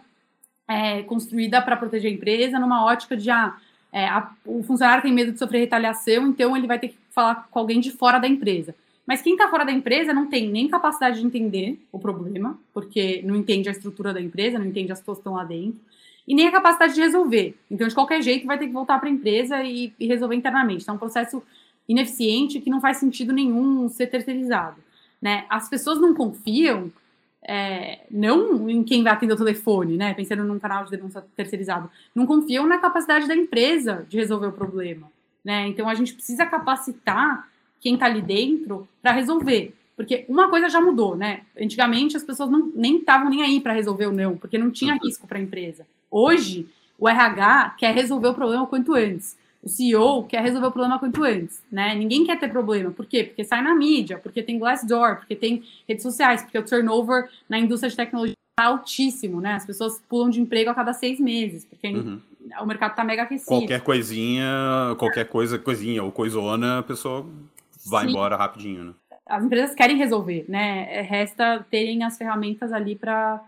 é, 0.68 1.02
construída 1.02 1.62
para 1.62 1.76
proteger 1.76 2.10
a 2.12 2.14
empresa 2.14 2.58
numa 2.58 2.84
ótica 2.84 3.16
de 3.16 3.30
ah, 3.30 3.56
é, 3.92 4.06
a, 4.06 4.30
o 4.44 4.62
funcionário 4.62 5.02
tem 5.02 5.12
medo 5.12 5.32
de 5.32 5.38
sofrer 5.38 5.60
retaliação, 5.60 6.28
então 6.28 6.56
ele 6.56 6.66
vai 6.66 6.78
ter 6.78 6.88
que 6.88 6.96
falar 7.10 7.48
com 7.50 7.58
alguém 7.58 7.80
de 7.80 7.90
fora 7.90 8.18
da 8.18 8.28
empresa. 8.28 8.75
Mas 9.06 9.22
quem 9.22 9.32
está 9.32 9.48
fora 9.48 9.64
da 9.64 9.72
empresa 9.72 10.12
não 10.12 10.26
tem 10.26 10.50
nem 10.50 10.68
capacidade 10.68 11.18
de 11.18 11.26
entender 11.26 11.80
o 11.90 11.98
problema, 11.98 12.58
porque 12.75 13.22
não 13.25 13.34
entende 13.34 13.68
a 13.68 13.72
estrutura 13.72 14.12
da 14.12 14.20
empresa, 14.20 14.58
não 14.58 14.66
entende 14.66 14.92
as 14.92 14.98
pessoas 14.98 15.16
que 15.16 15.20
estão 15.20 15.34
lá 15.34 15.44
dentro, 15.44 15.80
e 16.26 16.34
nem 16.34 16.46
a 16.46 16.52
capacidade 16.52 16.94
de 16.94 17.00
resolver. 17.00 17.56
Então, 17.70 17.88
de 17.88 17.94
qualquer 17.94 18.20
jeito, 18.20 18.46
vai 18.46 18.58
ter 18.58 18.66
que 18.66 18.72
voltar 18.72 18.98
para 18.98 19.08
a 19.08 19.12
empresa 19.12 19.62
e, 19.62 19.94
e, 19.98 20.06
resolver 20.06 20.34
internamente. 20.37 20.82
Então, 20.82 20.92
é 20.92 20.96
um 20.96 20.98
processo 20.98 21.42
ineficiente 21.88 22.60
que 22.60 22.68
não 22.68 22.82
faz 22.82 22.98
sentido 22.98 23.32
nenhum 23.32 23.88
ser 23.88 24.08
terceirizado. 24.08 24.76
Né? 25.22 25.46
As 25.48 25.70
pessoas 25.70 25.98
não 25.98 26.14
confiam 26.14 26.92
é, 27.42 28.00
não 28.11 28.68
em 28.68 28.83
quem 28.83 29.02
vai 29.02 29.12
atender 29.12 29.35
o 29.35 29.37
telefone, 29.37 29.97
né? 29.97 30.14
Pensando 30.14 30.45
num 30.45 30.59
canal 30.59 30.85
de 30.85 30.90
denúncia 30.90 31.25
terceirizado, 31.37 31.90
não 32.14 32.26
confiam 32.26 32.66
na 32.66 32.78
capacidade 32.78 33.28
da 33.28 33.37
empresa 33.37 34.07
de 34.09 34.16
resolver 34.16 34.49
o 34.49 34.52
problema, 34.52 35.11
né? 35.45 35.66
Então 35.68 35.88
a 35.88 35.95
gente 35.95 36.14
precisa 36.14 36.45
capacitar 36.45 37.49
quem 37.80 37.95
está 37.95 38.07
ali 38.07 38.21
dentro 38.21 38.88
para 39.00 39.12
resolver. 39.12 39.75
Porque 39.97 40.25
uma 40.28 40.49
coisa 40.49 40.68
já 40.68 40.80
mudou, 40.80 41.16
né? 41.16 41.40
Antigamente 41.61 42.16
as 42.16 42.23
pessoas 42.23 42.50
não, 42.50 42.71
nem 42.75 42.99
estavam 42.99 43.30
nem 43.30 43.42
aí 43.42 43.61
para 43.61 43.73
resolver 43.73 44.07
o 44.07 44.12
não, 44.12 44.37
porque 44.37 44.59
não 44.59 44.71
tinha 44.71 44.95
uhum. 44.95 45.00
risco 45.02 45.26
para 45.26 45.38
a 45.38 45.40
empresa. 45.40 45.87
Hoje, 46.11 46.68
o 46.99 47.09
RH 47.09 47.76
quer 47.78 47.95
resolver 47.95 48.28
o 48.28 48.35
problema 48.35 48.66
quanto 48.66 48.95
antes. 48.95 49.37
O 49.62 49.68
CEO 49.68 50.24
quer 50.24 50.40
resolver 50.42 50.68
o 50.68 50.72
problema 50.72 50.98
quanto 50.98 51.24
antes, 51.24 51.62
né? 51.70 51.94
Ninguém 51.94 52.24
quer 52.24 52.38
ter 52.38 52.48
problema. 52.48 52.90
Por 52.90 53.06
quê? 53.06 53.24
Porque 53.24 53.44
sai 53.44 53.60
na 53.60 53.74
mídia, 53.74 54.16
porque 54.18 54.42
tem 54.42 54.58
Glassdoor, 54.58 55.16
porque 55.16 55.34
tem 55.34 55.64
redes 55.86 56.02
sociais, 56.02 56.42
porque 56.42 56.58
o 56.58 56.64
turnover 56.64 57.28
na 57.48 57.58
indústria 57.58 57.90
de 57.90 57.96
tecnologia 57.96 58.34
está 58.52 58.68
altíssimo, 58.68 59.40
né? 59.40 59.54
As 59.54 59.66
pessoas 59.66 60.00
pulam 60.08 60.30
de 60.30 60.40
emprego 60.40 60.70
a 60.70 60.74
cada 60.74 60.92
seis 60.92 61.18
meses, 61.18 61.64
porque 61.64 61.88
uhum. 61.88 62.20
o 62.60 62.66
mercado 62.66 62.92
está 62.92 63.02
mega 63.02 63.22
aquecido. 63.22 63.48
Qualquer 63.48 63.80
coisinha, 63.80 64.94
qualquer 64.96 65.28
coisa, 65.28 65.58
coisinha 65.58 66.04
ou 66.04 66.12
coisona, 66.12 66.78
a 66.78 66.82
pessoa 66.82 67.26
vai 67.84 68.04
Sim. 68.04 68.10
embora 68.10 68.36
rapidinho, 68.36 68.84
né? 68.84 68.92
As 69.26 69.44
empresas 69.44 69.74
querem 69.74 69.96
resolver, 69.96 70.44
né? 70.48 71.02
Resta 71.02 71.66
terem 71.68 72.02
as 72.04 72.16
ferramentas 72.16 72.72
ali 72.72 72.94
para 72.94 73.42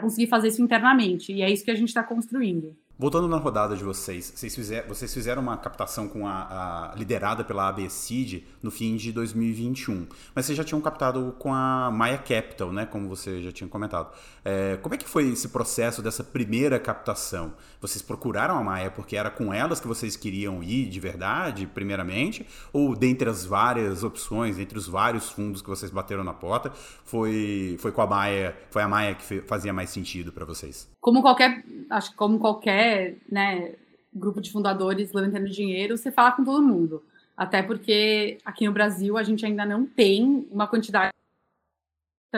conseguir 0.00 0.26
fazer 0.26 0.48
isso 0.48 0.60
internamente. 0.60 1.32
E 1.32 1.40
é 1.40 1.50
isso 1.50 1.64
que 1.64 1.70
a 1.70 1.74
gente 1.74 1.88
está 1.88 2.02
construindo. 2.02 2.76
Voltando 2.98 3.28
na 3.28 3.36
rodada 3.36 3.76
de 3.76 3.84
vocês, 3.84 4.32
vocês, 4.34 4.54
fizer, 4.54 4.86
vocês 4.88 5.12
fizeram 5.12 5.42
uma 5.42 5.58
captação 5.58 6.08
com 6.08 6.26
a, 6.26 6.92
a, 6.92 6.94
liderada 6.96 7.44
pela 7.44 7.68
AB 7.68 7.90
Seed 7.90 8.44
no 8.62 8.70
fim 8.70 8.96
de 8.96 9.12
2021, 9.12 10.06
mas 10.34 10.46
vocês 10.46 10.56
já 10.56 10.64
tinham 10.64 10.80
captado 10.80 11.36
com 11.38 11.52
a 11.52 11.90
Maya 11.90 12.16
Capital, 12.16 12.72
né, 12.72 12.86
como 12.86 13.06
você 13.06 13.42
já 13.42 13.52
tinha 13.52 13.68
comentado. 13.68 14.10
É, 14.42 14.78
como 14.78 14.94
é 14.94 14.98
que 14.98 15.06
foi 15.06 15.28
esse 15.28 15.50
processo 15.50 16.00
dessa 16.00 16.24
primeira 16.24 16.78
captação? 16.78 17.52
Vocês 17.82 18.00
procuraram 18.00 18.56
a 18.56 18.64
Maya 18.64 18.90
porque 18.90 19.14
era 19.14 19.28
com 19.28 19.52
elas 19.52 19.78
que 19.78 19.86
vocês 19.86 20.16
queriam 20.16 20.62
ir 20.62 20.88
de 20.88 20.98
verdade, 20.98 21.66
primeiramente, 21.66 22.46
ou 22.72 22.96
dentre 22.96 23.28
as 23.28 23.44
várias 23.44 24.04
opções, 24.04 24.58
entre 24.58 24.78
os 24.78 24.88
vários 24.88 25.28
fundos 25.28 25.60
que 25.60 25.68
vocês 25.68 25.90
bateram 25.90 26.24
na 26.24 26.32
porta, 26.32 26.72
foi, 27.04 27.76
foi 27.78 27.92
com 27.92 28.00
a 28.00 28.06
Maya, 28.06 28.56
foi 28.70 28.80
a 28.80 28.88
Maya 28.88 29.14
que 29.14 29.42
fazia 29.42 29.70
mais 29.74 29.90
sentido 29.90 30.32
para 30.32 30.46
vocês? 30.46 30.95
Como 31.06 31.22
qualquer, 31.22 31.64
acho 31.88 32.10
que 32.10 32.16
como 32.16 32.36
qualquer 32.36 33.14
né, 33.30 33.74
grupo 34.12 34.40
de 34.40 34.50
fundadores 34.50 35.12
levantando 35.12 35.48
dinheiro, 35.48 35.96
você 35.96 36.10
fala 36.10 36.32
com 36.32 36.44
todo 36.44 36.60
mundo. 36.60 37.00
Até 37.36 37.62
porque 37.62 38.38
aqui 38.44 38.66
no 38.66 38.72
Brasil 38.72 39.16
a 39.16 39.22
gente 39.22 39.46
ainda 39.46 39.64
não 39.64 39.86
tem 39.86 40.48
uma 40.50 40.66
quantidade 40.66 41.12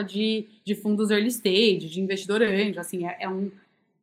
de, 0.06 0.46
de 0.62 0.74
fundos 0.74 1.10
early 1.10 1.28
stage, 1.28 1.88
de 1.88 1.98
investidor 1.98 2.42
anjo, 2.42 2.78
assim, 2.78 3.06
é, 3.06 3.16
é 3.20 3.28
um, 3.30 3.50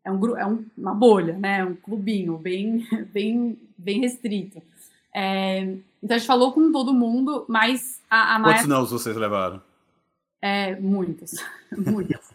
é, 0.03 0.11
um, 0.11 0.35
é 0.35 0.45
um, 0.47 0.65
uma 0.75 0.95
bolha, 0.95 1.33
né, 1.33 1.63
um 1.63 1.75
clubinho 1.75 2.35
bem, 2.35 2.87
bem, 3.13 3.55
bem 3.77 3.99
restrito. 3.99 4.63
É, 5.13 5.59
então 6.01 6.15
a 6.15 6.17
gente 6.17 6.25
falou 6.25 6.51
com 6.53 6.71
todo 6.71 6.91
mundo, 6.91 7.45
mas 7.47 8.01
a, 8.09 8.33
a 8.33 8.39
Maia... 8.39 8.55
Quantos 8.55 8.67
não 8.67 8.83
vocês 8.83 9.15
levaram? 9.15 9.61
É, 10.41 10.75
muitos, 10.75 11.35
muitos 11.71 12.34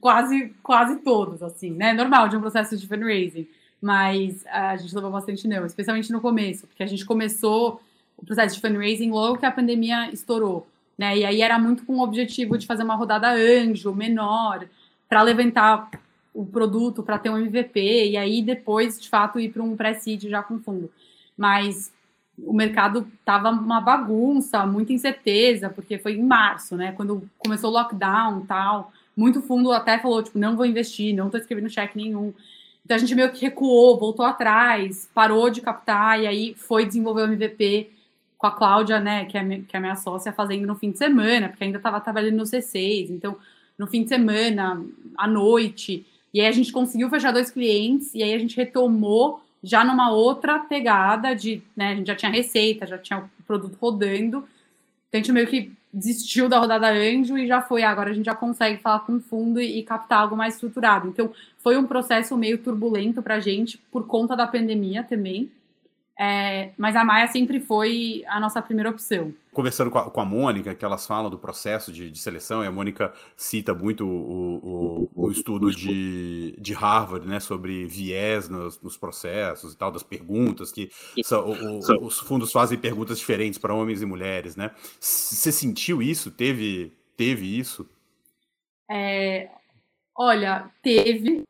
quase, 0.00 0.54
quase 0.62 0.96
todos, 0.96 1.42
assim, 1.42 1.70
né? 1.70 1.92
Normal 1.92 2.28
de 2.28 2.36
um 2.36 2.40
processo 2.40 2.76
de 2.76 2.86
fundraising. 2.86 3.46
Mas 3.80 4.44
a 4.46 4.76
gente 4.76 4.94
levou 4.94 5.10
bastante 5.10 5.46
não, 5.46 5.64
especialmente 5.64 6.10
no 6.10 6.20
começo, 6.20 6.66
porque 6.66 6.82
a 6.82 6.86
gente 6.86 7.04
começou 7.04 7.80
o 8.16 8.26
processo 8.26 8.56
de 8.56 8.60
fundraising 8.60 9.10
logo 9.10 9.38
que 9.38 9.46
a 9.46 9.52
pandemia 9.52 10.10
estourou, 10.10 10.66
né? 10.96 11.16
E 11.18 11.24
aí 11.24 11.40
era 11.40 11.58
muito 11.58 11.86
com 11.86 11.98
o 11.98 12.02
objetivo 12.02 12.58
de 12.58 12.66
fazer 12.66 12.82
uma 12.82 12.96
rodada 12.96 13.30
anjo, 13.30 13.94
menor, 13.94 14.66
para 15.08 15.22
levantar 15.22 15.90
o 16.34 16.44
produto, 16.44 17.02
para 17.02 17.18
ter 17.18 17.30
um 17.30 17.38
MVP, 17.38 18.10
e 18.10 18.16
aí 18.16 18.42
depois, 18.42 19.00
de 19.00 19.08
fato, 19.08 19.38
ir 19.38 19.50
para 19.50 19.62
um 19.62 19.76
pré-seed 19.76 20.28
já 20.28 20.42
com 20.42 20.58
fundo. 20.58 20.90
Mas 21.36 21.92
o 22.36 22.52
mercado 22.52 23.06
tava 23.24 23.50
uma 23.50 23.80
bagunça, 23.80 24.66
muita 24.66 24.92
incerteza, 24.92 25.70
porque 25.70 25.98
foi 25.98 26.14
em 26.14 26.22
março, 26.22 26.76
né? 26.76 26.92
Quando 26.92 27.28
começou 27.38 27.70
o 27.70 27.72
lockdown 27.72 28.44
tal 28.46 28.92
muito 29.18 29.42
fundo 29.42 29.72
até 29.72 29.98
falou, 29.98 30.22
tipo, 30.22 30.38
não 30.38 30.56
vou 30.56 30.64
investir, 30.64 31.12
não 31.12 31.28
tô 31.28 31.36
escrevendo 31.36 31.68
cheque 31.68 31.96
nenhum. 31.96 32.32
Então 32.84 32.96
a 32.96 33.00
gente 33.00 33.16
meio 33.16 33.32
que 33.32 33.42
recuou, 33.44 33.98
voltou 33.98 34.24
atrás, 34.24 35.10
parou 35.12 35.50
de 35.50 35.60
captar 35.60 36.22
e 36.22 36.26
aí 36.28 36.54
foi 36.54 36.86
desenvolver 36.86 37.22
o 37.22 37.32
MVP 37.32 37.90
com 38.38 38.46
a 38.46 38.52
Cláudia, 38.52 39.00
né, 39.00 39.24
que 39.24 39.36
é, 39.36 39.42
minha, 39.42 39.62
que 39.62 39.76
é 39.76 39.80
minha 39.80 39.96
sócia, 39.96 40.32
fazendo 40.32 40.68
no 40.68 40.76
fim 40.76 40.92
de 40.92 40.98
semana, 40.98 41.48
porque 41.48 41.64
ainda 41.64 41.78
estava 41.78 42.00
trabalhando 42.00 42.36
no 42.36 42.44
C6, 42.44 43.10
então 43.10 43.36
no 43.76 43.88
fim 43.88 44.04
de 44.04 44.08
semana, 44.08 44.80
à 45.16 45.26
noite, 45.26 46.06
e 46.32 46.40
aí 46.40 46.46
a 46.46 46.52
gente 46.52 46.70
conseguiu 46.70 47.10
fechar 47.10 47.32
dois 47.32 47.50
clientes, 47.50 48.14
e 48.14 48.22
aí 48.22 48.32
a 48.32 48.38
gente 48.38 48.56
retomou 48.56 49.42
já 49.60 49.84
numa 49.84 50.12
outra 50.12 50.60
pegada 50.60 51.34
de, 51.34 51.60
né, 51.76 51.90
a 51.90 51.94
gente 51.96 52.06
já 52.06 52.14
tinha 52.14 52.30
receita, 52.30 52.86
já 52.86 52.96
tinha 52.96 53.18
o 53.18 53.42
produto 53.44 53.76
rodando, 53.80 54.48
então 55.08 55.14
a 55.14 55.16
gente 55.16 55.32
meio 55.32 55.48
que 55.48 55.72
desistiu 55.92 56.48
da 56.48 56.58
rodada 56.58 56.88
anjo 56.88 57.38
e 57.38 57.46
já 57.46 57.60
foi, 57.62 57.82
agora 57.82 58.10
a 58.10 58.12
gente 58.12 58.26
já 58.26 58.34
consegue 58.34 58.80
falar 58.80 59.00
com 59.00 59.20
fundo 59.20 59.60
e, 59.60 59.78
e 59.78 59.82
captar 59.82 60.20
algo 60.20 60.36
mais 60.36 60.54
estruturado. 60.54 61.08
Então, 61.08 61.32
foi 61.58 61.76
um 61.76 61.86
processo 61.86 62.36
meio 62.36 62.58
turbulento 62.58 63.22
para 63.22 63.36
a 63.36 63.40
gente 63.40 63.78
por 63.90 64.06
conta 64.06 64.36
da 64.36 64.46
pandemia 64.46 65.02
também. 65.02 65.50
É, 66.20 66.72
mas 66.76 66.96
a 66.96 67.04
Maia 67.04 67.28
sempre 67.28 67.60
foi 67.60 68.24
a 68.26 68.40
nossa 68.40 68.60
primeira 68.60 68.90
opção. 68.90 69.32
Conversando 69.52 69.88
com 69.88 69.98
a, 69.98 70.10
com 70.10 70.20
a 70.20 70.24
Mônica, 70.24 70.74
que 70.74 70.84
elas 70.84 71.06
falam 71.06 71.30
do 71.30 71.38
processo 71.38 71.92
de, 71.92 72.10
de, 72.10 72.18
seleção, 72.18 72.64
e 72.64 72.66
a 72.66 72.72
Mônica 72.72 73.12
cita 73.36 73.72
muito 73.72 74.04
o, 74.04 75.08
o, 75.14 75.26
o 75.26 75.30
estudo 75.30 75.70
de, 75.70 76.56
de, 76.58 76.72
Harvard, 76.74 77.24
né, 77.24 77.38
sobre 77.38 77.86
viés 77.86 78.48
nos, 78.48 78.80
nos, 78.82 78.96
processos 78.96 79.74
e 79.74 79.78
tal, 79.78 79.92
das 79.92 80.02
perguntas, 80.02 80.72
que 80.72 80.90
são, 81.22 81.50
o, 81.50 81.78
os 82.04 82.18
fundos 82.18 82.50
fazem 82.50 82.76
perguntas 82.76 83.20
diferentes 83.20 83.56
para 83.56 83.72
homens 83.72 84.02
e 84.02 84.06
mulheres, 84.06 84.56
né? 84.56 84.72
Você 84.98 85.52
sentiu 85.52 86.02
isso? 86.02 86.32
Teve, 86.32 86.92
teve 87.16 87.56
isso? 87.56 87.88
É, 88.90 89.50
olha, 90.16 90.68
teve. 90.82 91.42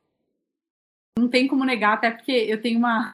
Não 1.19 1.27
tem 1.27 1.49
como 1.49 1.65
negar, 1.65 1.95
até 1.95 2.11
porque 2.11 2.33
eu 2.33 2.61
tenho 2.61 2.79
uma 2.79 3.13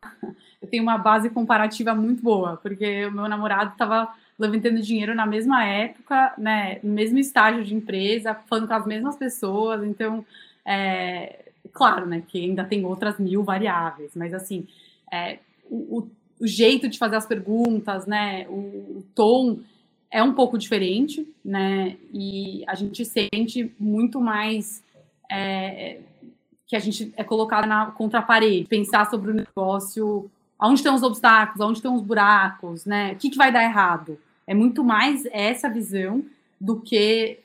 eu 0.64 0.66
tenho 0.66 0.82
uma 0.82 0.96
base 0.96 1.28
comparativa 1.28 1.94
muito 1.94 2.22
boa, 2.22 2.56
porque 2.56 3.04
o 3.06 3.12
meu 3.12 3.28
namorado 3.28 3.72
estava 3.72 4.14
levantando 4.38 4.80
dinheiro 4.80 5.14
na 5.14 5.26
mesma 5.26 5.64
época, 5.64 6.34
né, 6.38 6.80
no 6.82 6.92
mesmo 6.92 7.18
estágio 7.18 7.62
de 7.62 7.74
empresa, 7.74 8.34
falando 8.48 8.66
com 8.66 8.74
as 8.74 8.86
mesmas 8.86 9.16
pessoas, 9.16 9.84
então, 9.84 10.24
é, 10.64 11.44
claro, 11.72 12.06
né, 12.06 12.22
que 12.26 12.42
ainda 12.42 12.64
tem 12.64 12.84
outras 12.84 13.18
mil 13.18 13.44
variáveis, 13.44 14.12
mas 14.16 14.32
assim, 14.32 14.66
é, 15.12 15.38
o, 15.70 15.98
o, 16.40 16.46
jeito 16.46 16.88
de 16.88 16.98
fazer 16.98 17.16
as 17.16 17.26
perguntas, 17.26 18.06
né, 18.06 18.46
o, 18.48 18.98
o 18.98 19.04
tom 19.14 19.60
é 20.10 20.22
um 20.22 20.32
pouco 20.32 20.58
diferente, 20.58 21.28
né, 21.44 21.96
e 22.12 22.64
a 22.66 22.74
gente 22.74 23.04
sente 23.04 23.72
muito 23.78 24.20
mais 24.20 24.82
é, 25.30 26.00
que 26.66 26.74
a 26.74 26.80
gente 26.80 27.12
é 27.16 27.22
colocado 27.22 27.66
na 27.66 27.90
contra 27.92 28.20
a 28.20 28.22
parede, 28.22 28.66
pensar 28.66 29.08
sobre 29.08 29.30
o 29.30 29.34
negócio 29.34 30.30
Onde 30.64 30.80
estão 30.80 30.94
os 30.94 31.02
obstáculos? 31.02 31.60
Onde 31.60 31.78
estão 31.78 31.94
os 31.94 32.02
buracos? 32.02 32.84
Né? 32.84 33.12
O 33.12 33.16
que, 33.16 33.30
que 33.30 33.36
vai 33.36 33.52
dar 33.52 33.62
errado? 33.62 34.18
É 34.46 34.54
muito 34.54 34.84
mais 34.84 35.26
essa 35.32 35.68
visão 35.68 36.24
do 36.60 36.80
que 36.80 37.38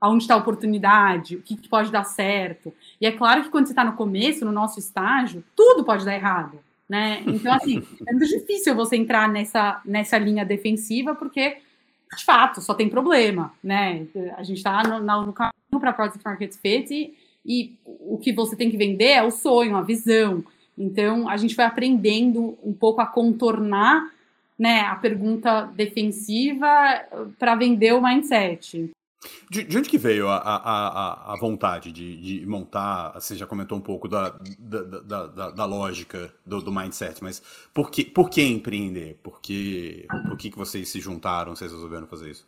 aonde 0.00 0.24
está 0.24 0.34
a 0.34 0.38
oportunidade, 0.38 1.36
o 1.36 1.42
que, 1.42 1.56
que, 1.56 1.68
pode 1.68 1.90
dar 1.90 2.04
certo. 2.04 2.72
E 3.00 3.06
é 3.06 3.12
claro 3.12 3.42
que 3.42 3.48
quando 3.48 3.66
você 3.66 3.72
está 3.72 3.84
no 3.84 3.94
começo, 3.94 4.44
no 4.44 4.52
nosso 4.52 4.78
estágio, 4.78 5.42
tudo 5.56 5.84
pode 5.84 6.04
dar 6.04 6.14
errado. 6.14 6.58
Né? 6.88 7.22
Então, 7.26 7.52
assim, 7.52 7.82
é 8.06 8.12
muito 8.12 8.28
difícil 8.28 8.74
você 8.74 8.96
entrar 8.96 9.28
nessa, 9.28 9.80
nessa 9.84 10.16
linha 10.16 10.44
defensiva, 10.44 11.14
porque, 11.14 11.58
de 12.16 12.24
fato, 12.24 12.60
só 12.60 12.74
tem 12.74 12.88
problema. 12.88 13.52
Né? 13.62 14.06
A 14.36 14.42
gente 14.42 14.58
está 14.58 14.82
no, 14.82 15.00
no, 15.00 15.32
caminho 15.32 15.80
para 15.80 15.92
Product 15.92 16.24
Market 16.24 16.54
Fit 16.54 16.94
e, 16.94 17.14
e 17.44 17.76
o 17.84 18.18
que 18.18 18.32
você 18.32 18.54
tem 18.54 18.70
que 18.70 18.76
vender 18.76 19.12
é 19.12 19.22
o 19.22 19.30
sonho, 19.30 19.76
a 19.76 19.82
visão. 19.82 20.44
Então, 20.78 21.28
a 21.28 21.36
gente 21.36 21.56
vai 21.56 21.66
aprendendo 21.66 22.56
um 22.62 22.72
pouco 22.72 23.00
a 23.00 23.06
contornar 23.06 24.10
né, 24.58 24.80
a 24.80 24.96
pergunta 24.96 25.62
defensiva 25.74 26.66
para 27.38 27.54
vender 27.54 27.92
o 27.92 28.02
mindset. 28.02 28.90
De, 29.50 29.64
de, 29.64 29.76
onde 29.76 29.88
que 29.88 29.98
veio 29.98 30.28
a, 30.28 30.36
a, 30.36 31.32
a, 31.32 31.36
vontade 31.40 31.90
de, 31.90 32.40
de, 32.40 32.46
montar? 32.46 33.12
Você 33.14 33.34
já 33.34 33.46
comentou 33.46 33.76
um 33.76 33.80
pouco 33.80 34.06
da, 34.06 34.38
da, 34.58 34.82
da, 34.82 35.26
da, 35.26 35.50
da 35.50 35.64
lógica 35.64 36.32
do, 36.46 36.62
do, 36.62 36.72
mindset, 36.72 37.22
mas 37.22 37.42
por 37.74 37.90
que, 37.90 38.04
por 38.04 38.30
que 38.30 38.42
empreender? 38.42 39.18
Por 39.20 39.40
que, 39.40 40.06
por 40.28 40.36
que, 40.36 40.50
que 40.50 40.56
vocês 40.56 40.88
se 40.88 41.00
juntaram, 41.00 41.56
vocês 41.56 41.72
resolveram 41.72 42.06
fazer 42.06 42.30
isso? 42.30 42.46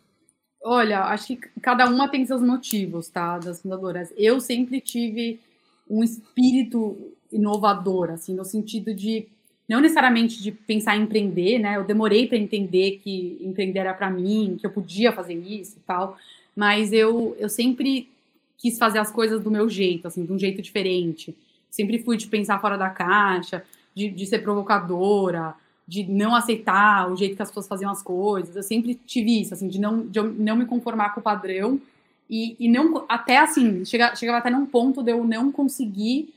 Olha, 0.63 1.03
acho 1.05 1.35
que 1.35 1.49
cada 1.61 1.89
uma 1.89 2.07
tem 2.07 2.25
seus 2.25 2.41
motivos, 2.41 3.09
tá? 3.09 3.37
Das 3.37 3.61
fundadoras. 3.61 4.13
Eu 4.15 4.39
sempre 4.39 4.79
tive 4.79 5.41
um 5.89 6.01
espírito 6.03 7.13
inovador, 7.31 8.11
assim, 8.11 8.33
no 8.33 8.45
sentido 8.45 8.93
de 8.93 9.27
não 9.67 9.79
necessariamente 9.79 10.41
de 10.41 10.51
pensar 10.51 10.97
em 10.97 11.03
empreender, 11.03 11.57
né? 11.59 11.77
Eu 11.77 11.83
demorei 11.83 12.27
para 12.27 12.37
entender 12.37 12.99
que 13.01 13.37
empreender 13.41 13.79
era 13.79 13.93
para 13.93 14.09
mim, 14.09 14.57
que 14.59 14.65
eu 14.65 14.71
podia 14.71 15.13
fazer 15.13 15.33
isso 15.33 15.77
e 15.77 15.81
tal, 15.87 16.17
mas 16.55 16.91
eu, 16.91 17.35
eu 17.39 17.47
sempre 17.47 18.09
quis 18.57 18.77
fazer 18.77 18.99
as 18.99 19.09
coisas 19.09 19.41
do 19.41 19.49
meu 19.49 19.69
jeito, 19.69 20.07
assim, 20.07 20.25
de 20.25 20.31
um 20.31 20.37
jeito 20.37 20.61
diferente. 20.61 21.35
Sempre 21.69 21.99
fui 21.99 22.17
de 22.17 22.27
pensar 22.27 22.59
fora 22.59 22.77
da 22.77 22.89
caixa, 22.89 23.63
de, 23.95 24.09
de 24.09 24.25
ser 24.25 24.39
provocadora, 24.39 25.55
de 25.87 26.03
não 26.03 26.35
aceitar 26.35 27.11
o 27.11 27.15
jeito 27.15 27.35
que 27.35 27.41
as 27.41 27.49
pessoas 27.49 27.67
faziam 27.67 27.91
as 27.91 28.03
coisas. 28.03 28.55
Eu 28.55 28.63
sempre 28.63 28.95
tive 29.05 29.41
isso, 29.41 29.53
assim, 29.53 29.67
de 29.67 29.79
não, 29.79 30.05
de 30.05 30.21
não 30.21 30.55
me 30.55 30.65
conformar 30.65 31.13
com 31.13 31.21
o 31.21 31.23
padrão. 31.23 31.81
E, 32.29 32.55
e 32.59 32.69
não, 32.69 33.05
até 33.09 33.37
assim, 33.37 33.83
chega, 33.83 34.15
chegava 34.15 34.37
até 34.37 34.49
num 34.49 34.65
ponto 34.65 35.01
de 35.01 35.11
eu 35.11 35.23
não 35.23 35.51
conseguir 35.51 36.33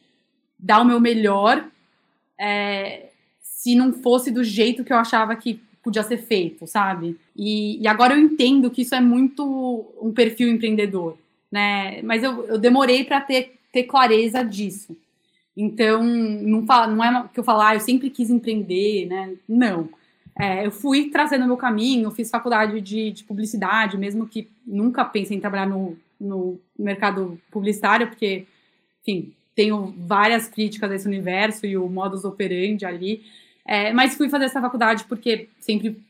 dar 0.58 0.80
o 0.80 0.84
meu 0.84 1.00
melhor 1.00 1.68
é, 2.38 3.06
se 3.40 3.74
não 3.74 3.92
fosse 3.92 4.30
do 4.30 4.44
jeito 4.44 4.84
que 4.84 4.92
eu 4.92 4.96
achava 4.96 5.34
que 5.36 5.60
podia 5.82 6.02
ser 6.02 6.18
feito, 6.18 6.66
sabe? 6.66 7.16
E, 7.36 7.80
e, 7.80 7.86
agora 7.86 8.14
eu 8.14 8.18
entendo 8.18 8.70
que 8.70 8.82
isso 8.82 8.94
é 8.94 9.00
muito 9.00 9.86
um 10.00 10.12
perfil 10.12 10.48
empreendedor, 10.48 11.16
né? 11.52 12.00
Mas 12.02 12.22
eu, 12.22 12.44
eu 12.46 12.58
demorei 12.58 13.04
para 13.04 13.20
ter, 13.20 13.54
ter 13.70 13.84
clareza 13.84 14.42
disso. 14.42 14.96
Então, 15.56 16.02
não, 16.02 16.66
fala, 16.66 16.86
não 16.86 17.04
é 17.04 17.28
que 17.32 17.38
eu 17.38 17.44
falar, 17.44 17.68
ah, 17.68 17.74
eu 17.76 17.80
sempre 17.80 18.10
quis 18.10 18.30
empreender, 18.30 19.06
né? 19.06 19.34
Não. 19.48 19.88
É, 20.36 20.66
eu 20.66 20.70
fui 20.72 21.10
trazendo 21.10 21.46
meu 21.46 21.56
caminho, 21.56 22.10
fiz 22.10 22.30
faculdade 22.30 22.80
de, 22.80 23.12
de, 23.12 23.22
publicidade, 23.22 23.96
mesmo 23.96 24.26
que 24.26 24.48
nunca 24.66 25.04
pensei 25.04 25.36
em 25.36 25.40
trabalhar 25.40 25.66
no, 25.66 25.96
no 26.20 26.58
mercado 26.76 27.40
publicitário, 27.52 28.08
porque, 28.08 28.46
enfim, 29.02 29.32
tenho 29.54 29.94
várias 29.96 30.48
críticas 30.48 30.90
a 30.90 30.94
esse 30.94 31.06
universo 31.06 31.66
e 31.66 31.76
o 31.76 31.88
modus 31.88 32.24
operandi 32.24 32.84
ali. 32.84 33.22
É, 33.64 33.92
mas 33.92 34.14
fui 34.14 34.28
fazer 34.28 34.46
essa 34.46 34.60
faculdade 34.60 35.04
porque 35.04 35.48
sempre 35.58 36.02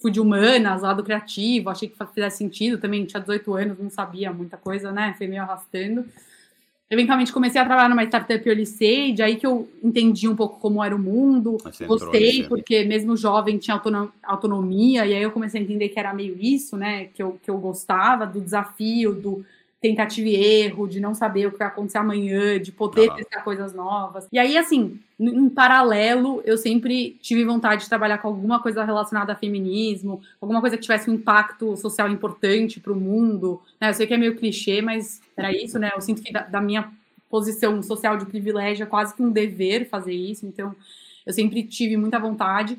fui 0.00 0.10
de 0.10 0.20
humanas, 0.20 0.82
lado 0.82 1.02
criativo, 1.02 1.70
achei 1.70 1.88
que 1.88 1.96
fizesse 2.12 2.38
sentido. 2.38 2.78
Também 2.78 3.04
tinha 3.04 3.20
18 3.20 3.54
anos, 3.54 3.78
não 3.78 3.90
sabia 3.90 4.32
muita 4.32 4.56
coisa, 4.56 4.92
né? 4.92 5.14
Fui 5.16 5.26
meio 5.26 5.42
arrastando. 5.42 6.04
Eventualmente 6.90 7.32
comecei 7.32 7.60
a 7.60 7.64
trabalhar 7.64 7.88
numa 7.88 8.04
startup 8.04 8.46
early 8.46 8.62
stage, 8.62 9.22
aí 9.22 9.36
que 9.36 9.46
eu 9.46 9.68
entendi 9.82 10.28
um 10.28 10.36
pouco 10.36 10.60
como 10.60 10.84
era 10.84 10.94
o 10.94 10.98
mundo, 10.98 11.56
gostei, 11.86 12.46
porque 12.46 12.84
mesmo 12.84 13.16
jovem 13.16 13.56
tinha 13.56 13.80
autonomia, 14.22 15.06
e 15.06 15.14
aí 15.14 15.22
eu 15.22 15.32
comecei 15.32 15.60
a 15.60 15.64
entender 15.64 15.88
que 15.88 15.98
era 15.98 16.12
meio 16.12 16.36
isso, 16.38 16.76
né, 16.76 17.06
que 17.06 17.22
eu, 17.22 17.38
que 17.42 17.50
eu 17.50 17.56
gostava, 17.56 18.26
do 18.26 18.38
desafio, 18.38 19.14
do 19.14 19.44
tentativa 19.84 20.26
e 20.26 20.34
erro, 20.34 20.88
de 20.88 20.98
não 20.98 21.14
saber 21.14 21.46
o 21.46 21.52
que 21.52 21.58
vai 21.58 21.68
acontecer 21.68 21.98
amanhã, 21.98 22.58
de 22.58 22.72
poder 22.72 23.10
ah. 23.10 23.16
testar 23.16 23.42
coisas 23.42 23.74
novas. 23.74 24.26
E 24.32 24.38
aí, 24.38 24.56
assim, 24.56 24.98
em 25.20 25.46
paralelo, 25.50 26.40
eu 26.46 26.56
sempre 26.56 27.18
tive 27.20 27.44
vontade 27.44 27.82
de 27.82 27.88
trabalhar 27.90 28.16
com 28.16 28.28
alguma 28.28 28.62
coisa 28.62 28.82
relacionada 28.82 29.34
a 29.34 29.36
feminismo, 29.36 30.22
alguma 30.40 30.62
coisa 30.62 30.78
que 30.78 30.82
tivesse 30.82 31.10
um 31.10 31.14
impacto 31.14 31.76
social 31.76 32.08
importante 32.08 32.80
para 32.80 32.94
o 32.94 32.96
mundo. 32.96 33.60
Né? 33.78 33.90
Eu 33.90 33.94
sei 33.94 34.06
que 34.06 34.14
é 34.14 34.16
meio 34.16 34.36
clichê, 34.36 34.80
mas 34.80 35.20
era 35.36 35.52
isso, 35.52 35.78
né? 35.78 35.90
Eu 35.94 36.00
sinto 36.00 36.22
que 36.22 36.32
da, 36.32 36.40
da 36.44 36.62
minha 36.62 36.90
posição 37.28 37.82
social 37.82 38.16
de 38.16 38.24
privilégio 38.24 38.84
é 38.84 38.86
quase 38.86 39.14
que 39.14 39.22
um 39.22 39.30
dever 39.30 39.86
fazer 39.86 40.14
isso, 40.14 40.46
então 40.46 40.74
eu 41.26 41.32
sempre 41.34 41.62
tive 41.62 41.98
muita 41.98 42.18
vontade, 42.18 42.78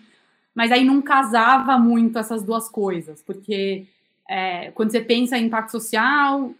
mas 0.55 0.71
aí 0.71 0.83
não 0.83 1.03
casava 1.03 1.77
muito 1.77 2.17
essas 2.17 2.41
duas 2.41 2.67
coisas, 2.67 3.21
porque 3.21 3.85
é, 4.27 4.71
quando 4.71 4.89
você 4.89 5.01
pensa 5.01 5.37
em 5.37 5.45
impacto 5.45 5.71
social, 5.71 6.51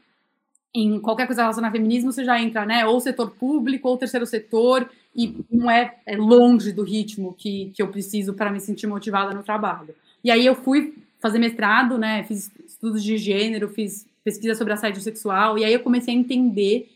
em 0.76 1.00
qualquer 1.00 1.26
coisa 1.26 1.42
relacionada 1.42 1.72
ao 1.72 1.78
feminismo, 1.78 2.12
você 2.12 2.26
já 2.26 2.40
entra, 2.40 2.66
né, 2.66 2.86
ou 2.86 3.00
setor 3.00 3.32
público 3.32 3.88
ou 3.88 3.98
terceiro 3.98 4.26
setor, 4.26 4.90
e 5.16 5.38
não 5.50 5.72
é, 5.72 5.96
é 6.06 6.18
longe 6.18 6.74
do 6.74 6.84
ritmo 6.84 7.34
que, 7.38 7.72
que 7.74 7.82
eu 7.82 7.88
preciso 7.88 8.34
para 8.34 8.52
me 8.52 8.60
sentir 8.60 8.86
motivada 8.86 9.34
no 9.34 9.42
trabalho. 9.42 9.96
E 10.22 10.30
aí 10.30 10.46
eu 10.46 10.54
fui 10.54 10.94
fazer 11.20 11.40
mestrado, 11.40 11.98
né, 11.98 12.24
fiz 12.24 12.52
estudos 12.68 13.02
de 13.02 13.18
gênero, 13.18 13.70
fiz 13.70 14.06
pesquisa 14.24 14.56
sobre 14.56 14.74
assédio 14.74 15.02
sexual, 15.02 15.58
e 15.58 15.64
aí 15.64 15.74
eu 15.74 15.80
comecei 15.80 16.14
a 16.14 16.18
entender 16.18 16.92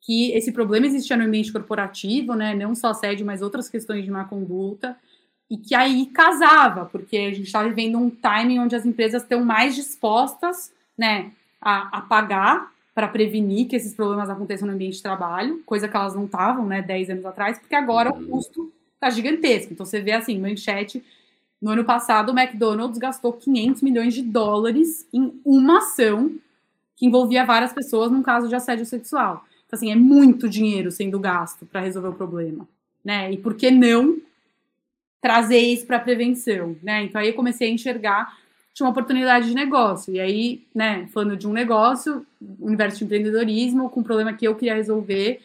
que 0.00 0.30
esse 0.32 0.52
problema 0.52 0.86
existia 0.86 1.16
no 1.16 1.24
ambiente 1.24 1.52
corporativo, 1.52 2.34
né, 2.34 2.54
não 2.54 2.76
só 2.76 2.90
assédio, 2.90 3.26
mas 3.26 3.42
outras 3.42 3.68
questões 3.68 4.04
de 4.04 4.10
má 4.10 4.24
conduta, 4.24 4.96
e 5.50 5.56
que 5.56 5.74
aí 5.74 6.06
casava, 6.06 6.86
porque 6.86 7.16
a 7.16 7.30
gente 7.30 7.46
está 7.46 7.62
vivendo 7.64 7.98
um 7.98 8.08
timing 8.08 8.60
onde 8.60 8.76
as 8.76 8.86
empresas 8.86 9.22
estão 9.22 9.44
mais 9.44 9.74
dispostas, 9.74 10.72
né, 10.96 11.32
a, 11.60 11.98
a 11.98 12.00
pagar 12.02 12.75
para 12.96 13.08
prevenir 13.08 13.68
que 13.68 13.76
esses 13.76 13.92
problemas 13.92 14.30
aconteçam 14.30 14.66
no 14.66 14.72
ambiente 14.72 14.94
de 14.94 15.02
trabalho, 15.02 15.62
coisa 15.66 15.86
que 15.86 15.94
elas 15.94 16.14
não 16.14 16.24
estavam, 16.24 16.64
né, 16.64 16.80
10 16.80 17.10
anos 17.10 17.26
atrás, 17.26 17.58
porque 17.58 17.74
agora 17.74 18.08
o 18.08 18.26
custo 18.26 18.72
está 18.94 19.10
gigantesco. 19.10 19.74
Então 19.74 19.84
você 19.84 20.00
vê 20.00 20.12
assim, 20.12 20.40
manchete, 20.40 21.04
no 21.60 21.72
ano 21.72 21.84
passado 21.84 22.32
o 22.32 22.38
McDonald's 22.38 22.96
gastou 22.98 23.34
500 23.34 23.82
milhões 23.82 24.14
de 24.14 24.22
dólares 24.22 25.06
em 25.12 25.38
uma 25.44 25.76
ação 25.76 26.36
que 26.96 27.04
envolvia 27.04 27.44
várias 27.44 27.70
pessoas 27.70 28.10
num 28.10 28.22
caso 28.22 28.48
de 28.48 28.54
assédio 28.54 28.86
sexual. 28.86 29.44
Então 29.66 29.76
assim, 29.76 29.92
é 29.92 29.94
muito 29.94 30.48
dinheiro 30.48 30.90
sendo 30.90 31.20
gasto 31.20 31.66
para 31.66 31.82
resolver 31.82 32.08
o 32.08 32.14
problema, 32.14 32.66
né? 33.04 33.30
E 33.30 33.36
por 33.36 33.56
que 33.56 33.70
não 33.70 34.16
trazer 35.20 35.58
isso 35.58 35.84
para 35.84 36.00
prevenção, 36.00 36.74
né? 36.82 37.04
Então 37.04 37.20
aí 37.20 37.28
eu 37.28 37.34
comecei 37.34 37.68
a 37.68 37.72
enxergar 37.74 38.38
tinha 38.76 38.86
uma 38.86 38.90
oportunidade 38.90 39.48
de 39.48 39.54
negócio. 39.54 40.14
E 40.14 40.20
aí, 40.20 40.62
né, 40.74 41.08
falando 41.10 41.34
de 41.34 41.48
um 41.48 41.52
negócio, 41.52 42.26
universo 42.60 42.98
de 42.98 43.04
empreendedorismo, 43.04 43.88
com 43.88 44.00
um 44.00 44.02
problema 44.02 44.34
que 44.34 44.46
eu 44.46 44.54
queria 44.54 44.74
resolver, 44.74 45.40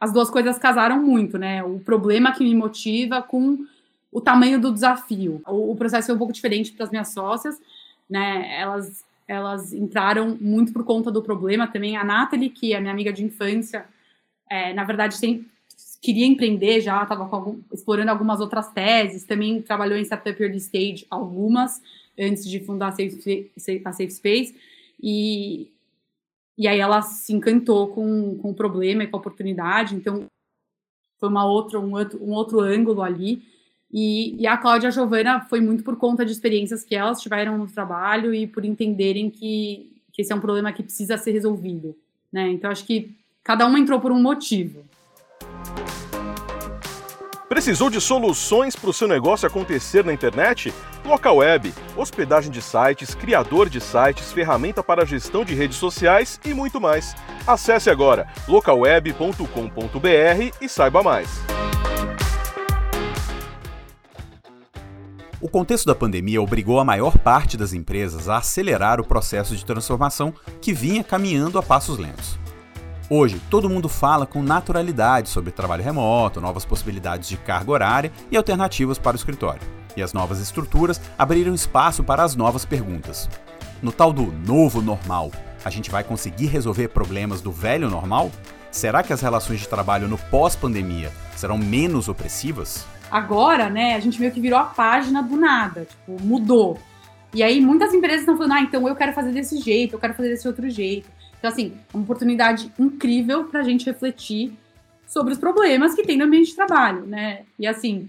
as 0.00 0.10
duas 0.10 0.30
coisas 0.30 0.58
casaram 0.58 0.98
muito, 1.02 1.36
né? 1.36 1.62
O 1.62 1.78
problema 1.80 2.32
que 2.32 2.42
me 2.42 2.54
motiva 2.54 3.20
com 3.20 3.58
o 4.10 4.22
tamanho 4.22 4.58
do 4.58 4.72
desafio. 4.72 5.42
O, 5.46 5.72
o 5.72 5.76
processo 5.76 6.06
foi 6.06 6.14
um 6.14 6.18
pouco 6.18 6.32
diferente 6.32 6.72
para 6.72 6.86
as 6.86 6.90
minhas 6.90 7.08
sócias, 7.08 7.60
né? 8.08 8.58
Elas, 8.58 9.04
elas 9.28 9.74
entraram 9.74 10.38
muito 10.40 10.72
por 10.72 10.82
conta 10.82 11.10
do 11.10 11.22
problema 11.22 11.66
também. 11.66 11.98
A 11.98 12.02
Nathalie, 12.02 12.48
que 12.48 12.72
é 12.72 12.80
minha 12.80 12.92
amiga 12.92 13.12
de 13.12 13.22
infância, 13.22 13.84
é, 14.48 14.72
na 14.72 14.84
verdade, 14.84 15.14
sempre 15.18 15.46
queria 16.00 16.26
empreender 16.26 16.80
já, 16.80 17.02
estava 17.02 17.28
explorando 17.70 18.10
algumas 18.10 18.40
outras 18.40 18.68
teses, 18.68 19.24
também 19.24 19.60
trabalhou 19.60 19.98
em 19.98 20.02
startup 20.02 20.42
early 20.42 20.56
stage, 20.56 21.06
algumas, 21.08 21.80
antes 22.18 22.44
de 22.44 22.60
fundar 22.60 22.88
a 22.88 22.92
Safe, 22.92 23.50
a 23.84 23.92
Safe 23.92 24.10
Space, 24.10 24.54
e, 25.02 25.72
e 26.56 26.68
aí 26.68 26.78
ela 26.78 27.02
se 27.02 27.32
encantou 27.32 27.88
com, 27.88 28.38
com 28.38 28.50
o 28.50 28.54
problema 28.54 29.02
e 29.02 29.06
com 29.06 29.16
a 29.16 29.20
oportunidade, 29.20 29.94
então 29.94 30.26
foi 31.18 31.28
uma 31.28 31.44
outra, 31.46 31.78
um, 31.80 31.92
outro, 31.92 32.22
um 32.22 32.32
outro 32.32 32.60
ângulo 32.60 33.02
ali, 33.02 33.42
e, 33.92 34.40
e 34.40 34.46
a 34.46 34.56
Cláudia 34.56 34.86
e 34.86 34.88
a 34.88 34.90
Giovana 34.90 35.40
foi 35.42 35.60
muito 35.60 35.84
por 35.84 35.96
conta 35.96 36.24
de 36.24 36.32
experiências 36.32 36.82
que 36.82 36.94
elas 36.94 37.20
tiveram 37.20 37.58
no 37.58 37.66
trabalho 37.66 38.34
e 38.34 38.46
por 38.46 38.64
entenderem 38.64 39.28
que, 39.28 39.92
que 40.12 40.22
esse 40.22 40.32
é 40.32 40.36
um 40.36 40.40
problema 40.40 40.72
que 40.72 40.82
precisa 40.82 41.18
ser 41.18 41.32
resolvido, 41.32 41.96
né, 42.32 42.48
então 42.48 42.70
acho 42.70 42.84
que 42.84 43.16
cada 43.42 43.66
uma 43.66 43.78
entrou 43.78 44.00
por 44.00 44.12
um 44.12 44.20
motivo. 44.20 44.84
Precisou 47.52 47.90
de 47.90 48.00
soluções 48.00 48.74
para 48.74 48.88
o 48.88 48.94
seu 48.94 49.06
negócio 49.06 49.46
acontecer 49.46 50.02
na 50.02 50.10
internet? 50.14 50.72
Local 51.04 51.36
Web, 51.36 51.74
hospedagem 51.94 52.50
de 52.50 52.62
sites, 52.62 53.14
criador 53.14 53.68
de 53.68 53.78
sites, 53.78 54.32
ferramenta 54.32 54.82
para 54.82 55.04
gestão 55.04 55.44
de 55.44 55.54
redes 55.54 55.76
sociais 55.76 56.40
e 56.46 56.54
muito 56.54 56.80
mais. 56.80 57.14
Acesse 57.46 57.90
agora 57.90 58.26
localweb.com.br 58.48 59.44
e 60.62 60.66
saiba 60.66 61.02
mais. 61.02 61.28
O 65.38 65.46
contexto 65.46 65.84
da 65.84 65.94
pandemia 65.94 66.40
obrigou 66.40 66.80
a 66.80 66.84
maior 66.86 67.18
parte 67.18 67.58
das 67.58 67.74
empresas 67.74 68.30
a 68.30 68.38
acelerar 68.38 68.98
o 68.98 69.06
processo 69.06 69.54
de 69.54 69.62
transformação 69.62 70.32
que 70.58 70.72
vinha 70.72 71.04
caminhando 71.04 71.58
a 71.58 71.62
passos 71.62 71.98
lentos. 71.98 72.41
Hoje, 73.10 73.40
todo 73.50 73.68
mundo 73.68 73.88
fala 73.88 74.24
com 74.24 74.42
naturalidade 74.42 75.28
sobre 75.28 75.50
trabalho 75.50 75.82
remoto, 75.82 76.40
novas 76.40 76.64
possibilidades 76.64 77.28
de 77.28 77.36
carga 77.36 77.70
horária 77.70 78.12
e 78.30 78.36
alternativas 78.36 78.98
para 78.98 79.14
o 79.14 79.18
escritório. 79.18 79.60
E 79.96 80.02
as 80.02 80.12
novas 80.12 80.40
estruturas 80.40 81.00
abriram 81.18 81.54
espaço 81.54 82.02
para 82.02 82.22
as 82.22 82.34
novas 82.34 82.64
perguntas. 82.64 83.28
No 83.82 83.92
tal 83.92 84.12
do 84.12 84.32
novo 84.46 84.80
normal, 84.80 85.30
a 85.64 85.68
gente 85.68 85.90
vai 85.90 86.02
conseguir 86.02 86.46
resolver 86.46 86.88
problemas 86.88 87.40
do 87.40 87.52
velho 87.52 87.90
normal? 87.90 88.30
Será 88.70 89.02
que 89.02 89.12
as 89.12 89.20
relações 89.20 89.60
de 89.60 89.68
trabalho 89.68 90.08
no 90.08 90.16
pós-pandemia 90.16 91.12
serão 91.36 91.58
menos 91.58 92.08
opressivas? 92.08 92.86
Agora, 93.10 93.68
né, 93.68 93.94
a 93.94 94.00
gente 94.00 94.18
meio 94.18 94.32
que 94.32 94.40
virou 94.40 94.58
a 94.58 94.64
página 94.64 95.22
do 95.22 95.36
nada, 95.36 95.84
tipo, 95.84 96.24
mudou. 96.24 96.78
E 97.34 97.42
aí 97.42 97.60
muitas 97.60 97.92
empresas 97.92 98.20
estão 98.20 98.36
falando, 98.36 98.52
ah, 98.52 98.60
então 98.62 98.88
eu 98.88 98.96
quero 98.96 99.12
fazer 99.12 99.32
desse 99.32 99.58
jeito, 99.58 99.94
eu 99.94 99.98
quero 99.98 100.14
fazer 100.14 100.30
desse 100.30 100.48
outro 100.48 100.70
jeito. 100.70 101.10
Então, 101.42 101.50
assim, 101.50 101.72
é 101.92 101.96
uma 101.96 102.04
oportunidade 102.04 102.72
incrível 102.78 103.46
para 103.46 103.58
a 103.58 103.62
gente 103.64 103.84
refletir 103.84 104.52
sobre 105.08 105.32
os 105.32 105.40
problemas 105.40 105.92
que 105.92 106.04
tem 106.04 106.16
no 106.16 106.24
ambiente 106.24 106.50
de 106.50 106.54
trabalho, 106.54 107.04
né? 107.04 107.42
E, 107.58 107.66
assim, 107.66 108.08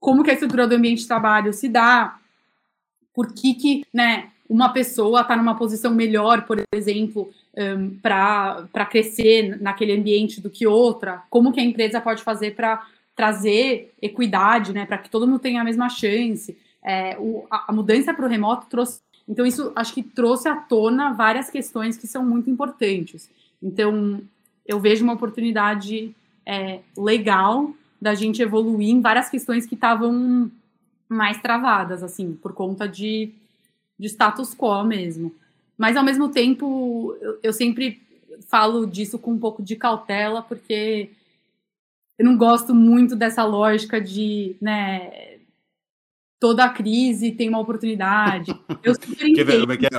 como 0.00 0.24
que 0.24 0.30
a 0.30 0.32
estrutura 0.32 0.66
do 0.66 0.74
ambiente 0.74 1.02
de 1.02 1.06
trabalho 1.06 1.52
se 1.52 1.68
dá, 1.68 2.18
por 3.14 3.32
que 3.32 3.54
que, 3.54 3.86
né, 3.94 4.30
uma 4.48 4.70
pessoa 4.70 5.20
está 5.20 5.36
numa 5.36 5.54
posição 5.54 5.94
melhor, 5.94 6.44
por 6.44 6.60
exemplo, 6.74 7.30
um, 7.56 7.96
para 8.00 8.86
crescer 8.90 9.62
naquele 9.62 9.92
ambiente 9.92 10.40
do 10.40 10.50
que 10.50 10.66
outra, 10.66 11.22
como 11.30 11.52
que 11.52 11.60
a 11.60 11.64
empresa 11.64 12.00
pode 12.00 12.24
fazer 12.24 12.56
para 12.56 12.84
trazer 13.14 13.94
equidade, 14.02 14.72
né, 14.72 14.86
para 14.86 14.98
que 14.98 15.08
todo 15.08 15.28
mundo 15.28 15.38
tenha 15.38 15.60
a 15.60 15.64
mesma 15.64 15.88
chance. 15.88 16.58
É, 16.82 17.16
o, 17.20 17.46
a, 17.48 17.66
a 17.68 17.72
mudança 17.72 18.12
para 18.12 18.26
o 18.26 18.28
remoto 18.28 18.66
trouxe 18.68 19.00
então, 19.28 19.46
isso 19.46 19.72
acho 19.74 19.94
que 19.94 20.02
trouxe 20.02 20.48
à 20.48 20.56
tona 20.56 21.12
várias 21.12 21.48
questões 21.48 21.96
que 21.96 22.06
são 22.06 22.24
muito 22.24 22.50
importantes. 22.50 23.30
Então, 23.62 24.20
eu 24.66 24.80
vejo 24.80 25.04
uma 25.04 25.14
oportunidade 25.14 26.14
é, 26.44 26.80
legal 26.96 27.72
da 28.00 28.14
gente 28.14 28.42
evoluir 28.42 28.90
em 28.90 29.00
várias 29.00 29.28
questões 29.28 29.64
que 29.64 29.74
estavam 29.74 30.50
mais 31.08 31.40
travadas, 31.40 32.02
assim, 32.02 32.34
por 32.34 32.52
conta 32.52 32.88
de, 32.88 33.30
de 33.98 34.08
status 34.08 34.54
quo 34.54 34.82
mesmo. 34.82 35.32
Mas, 35.78 35.96
ao 35.96 36.04
mesmo 36.04 36.28
tempo, 36.28 37.16
eu, 37.20 37.38
eu 37.42 37.52
sempre 37.52 38.02
falo 38.48 38.86
disso 38.86 39.18
com 39.18 39.32
um 39.32 39.38
pouco 39.38 39.62
de 39.62 39.76
cautela, 39.76 40.42
porque 40.42 41.10
eu 42.18 42.24
não 42.24 42.36
gosto 42.36 42.74
muito 42.74 43.14
dessa 43.14 43.44
lógica 43.44 44.00
de, 44.00 44.56
né, 44.60 45.31
toda 46.42 46.68
crise 46.68 47.30
tem 47.30 47.48
uma 47.48 47.60
oportunidade. 47.60 48.52
Eu 48.82 48.96
super 48.96 49.14
entendo. 49.30 49.78
Que 49.78 49.86
é? 49.86 49.90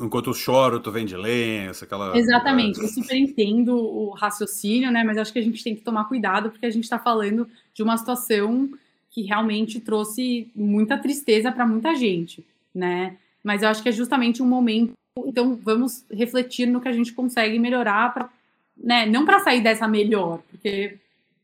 Enquanto 0.00 0.30
eu 0.30 0.34
choro, 0.34 0.78
tu 0.78 0.92
vende 0.92 1.16
lenço, 1.16 1.82
aquela... 1.82 2.16
Exatamente, 2.16 2.80
eu 2.80 2.86
super 2.86 3.16
entendo 3.16 3.74
o 3.74 4.10
raciocínio, 4.10 4.92
né, 4.92 5.02
mas 5.02 5.18
acho 5.18 5.32
que 5.32 5.40
a 5.40 5.42
gente 5.42 5.64
tem 5.64 5.74
que 5.74 5.82
tomar 5.82 6.04
cuidado, 6.04 6.52
porque 6.52 6.66
a 6.66 6.70
gente 6.70 6.84
está 6.84 7.00
falando 7.00 7.48
de 7.74 7.82
uma 7.82 7.96
situação 7.96 8.70
que 9.10 9.22
realmente 9.22 9.80
trouxe 9.80 10.48
muita 10.54 10.96
tristeza 10.96 11.50
para 11.50 11.66
muita 11.66 11.96
gente, 11.96 12.46
né, 12.72 13.16
mas 13.42 13.64
eu 13.64 13.68
acho 13.68 13.82
que 13.82 13.88
é 13.88 13.92
justamente 13.92 14.40
um 14.40 14.46
momento, 14.46 14.92
então 15.26 15.58
vamos 15.60 16.04
refletir 16.12 16.66
no 16.66 16.80
que 16.80 16.86
a 16.86 16.92
gente 16.92 17.12
consegue 17.12 17.58
melhorar 17.58 18.14
para, 18.14 18.30
né, 18.76 19.04
não 19.04 19.24
para 19.24 19.40
sair 19.40 19.60
dessa 19.60 19.88
melhor, 19.88 20.38
porque 20.48 20.96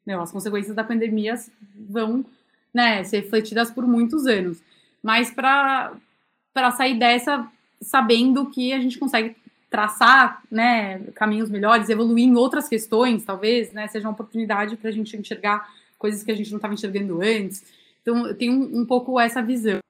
meu, 0.07 0.23
as 0.23 0.31
consequências 0.31 0.77
da 0.77 0.85
pandemia 0.85 1.35
vão 1.91 2.25
né, 2.79 3.03
ser 3.03 3.23
refletidas 3.23 3.73
por 3.73 3.85
muitos 3.85 4.25
anos. 4.25 4.63
Mas 5.03 5.33
para 5.33 5.91
sair 6.77 6.97
dessa 6.97 7.51
sabendo 7.83 8.47
que 8.51 8.73
a 8.73 8.79
gente 8.79 8.99
consegue 8.99 9.35
traçar 9.69 10.43
né, 10.49 11.01
caminhos 11.17 11.51
melhores, 11.51 11.89
evoluir 11.89 12.25
em 12.25 12.37
outras 12.37 12.69
questões, 12.69 13.25
talvez, 13.25 13.73
né, 13.73 13.89
seja 13.89 14.07
uma 14.07 14.13
oportunidade 14.13 14.77
para 14.77 14.91
a 14.91 14.93
gente 14.93 15.17
enxergar 15.17 15.69
coisas 15.99 16.23
que 16.23 16.31
a 16.31 16.37
gente 16.37 16.51
não 16.51 16.59
estava 16.59 16.75
enxergando 16.75 17.21
antes. 17.21 17.65
Então, 18.01 18.29
eu 18.29 18.35
tenho 18.37 18.53
um, 18.53 18.81
um 18.81 18.87
pouco 18.87 19.19
essa 19.19 19.43
visão. 19.43 19.81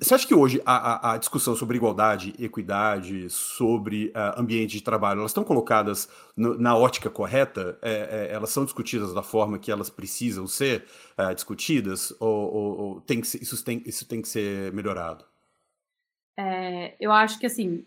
Você 0.00 0.14
acha 0.14 0.26
que 0.26 0.34
hoje 0.34 0.60
a, 0.66 1.10
a, 1.10 1.14
a 1.14 1.18
discussão 1.18 1.56
sobre 1.56 1.78
igualdade, 1.78 2.34
equidade, 2.38 3.30
sobre 3.30 4.08
uh, 4.08 4.38
ambiente 4.38 4.72
de 4.72 4.82
trabalho, 4.82 5.20
elas 5.20 5.30
estão 5.30 5.42
colocadas 5.42 6.08
no, 6.36 6.58
na 6.58 6.76
ótica 6.76 7.08
correta? 7.08 7.78
É, 7.80 8.28
é, 8.30 8.34
elas 8.34 8.50
são 8.50 8.64
discutidas 8.64 9.14
da 9.14 9.22
forma 9.22 9.58
que 9.58 9.70
elas 9.70 9.88
precisam 9.88 10.46
ser 10.46 10.84
uh, 11.18 11.34
discutidas? 11.34 12.12
Ou, 12.20 12.54
ou, 12.54 12.78
ou 12.78 13.00
tem 13.00 13.22
ser, 13.22 13.42
isso, 13.42 13.64
tem, 13.64 13.82
isso 13.86 14.06
tem 14.06 14.20
que 14.20 14.28
ser 14.28 14.72
melhorado? 14.74 15.24
É, 16.36 16.94
eu 17.00 17.10
acho 17.10 17.38
que, 17.38 17.46
assim, 17.46 17.86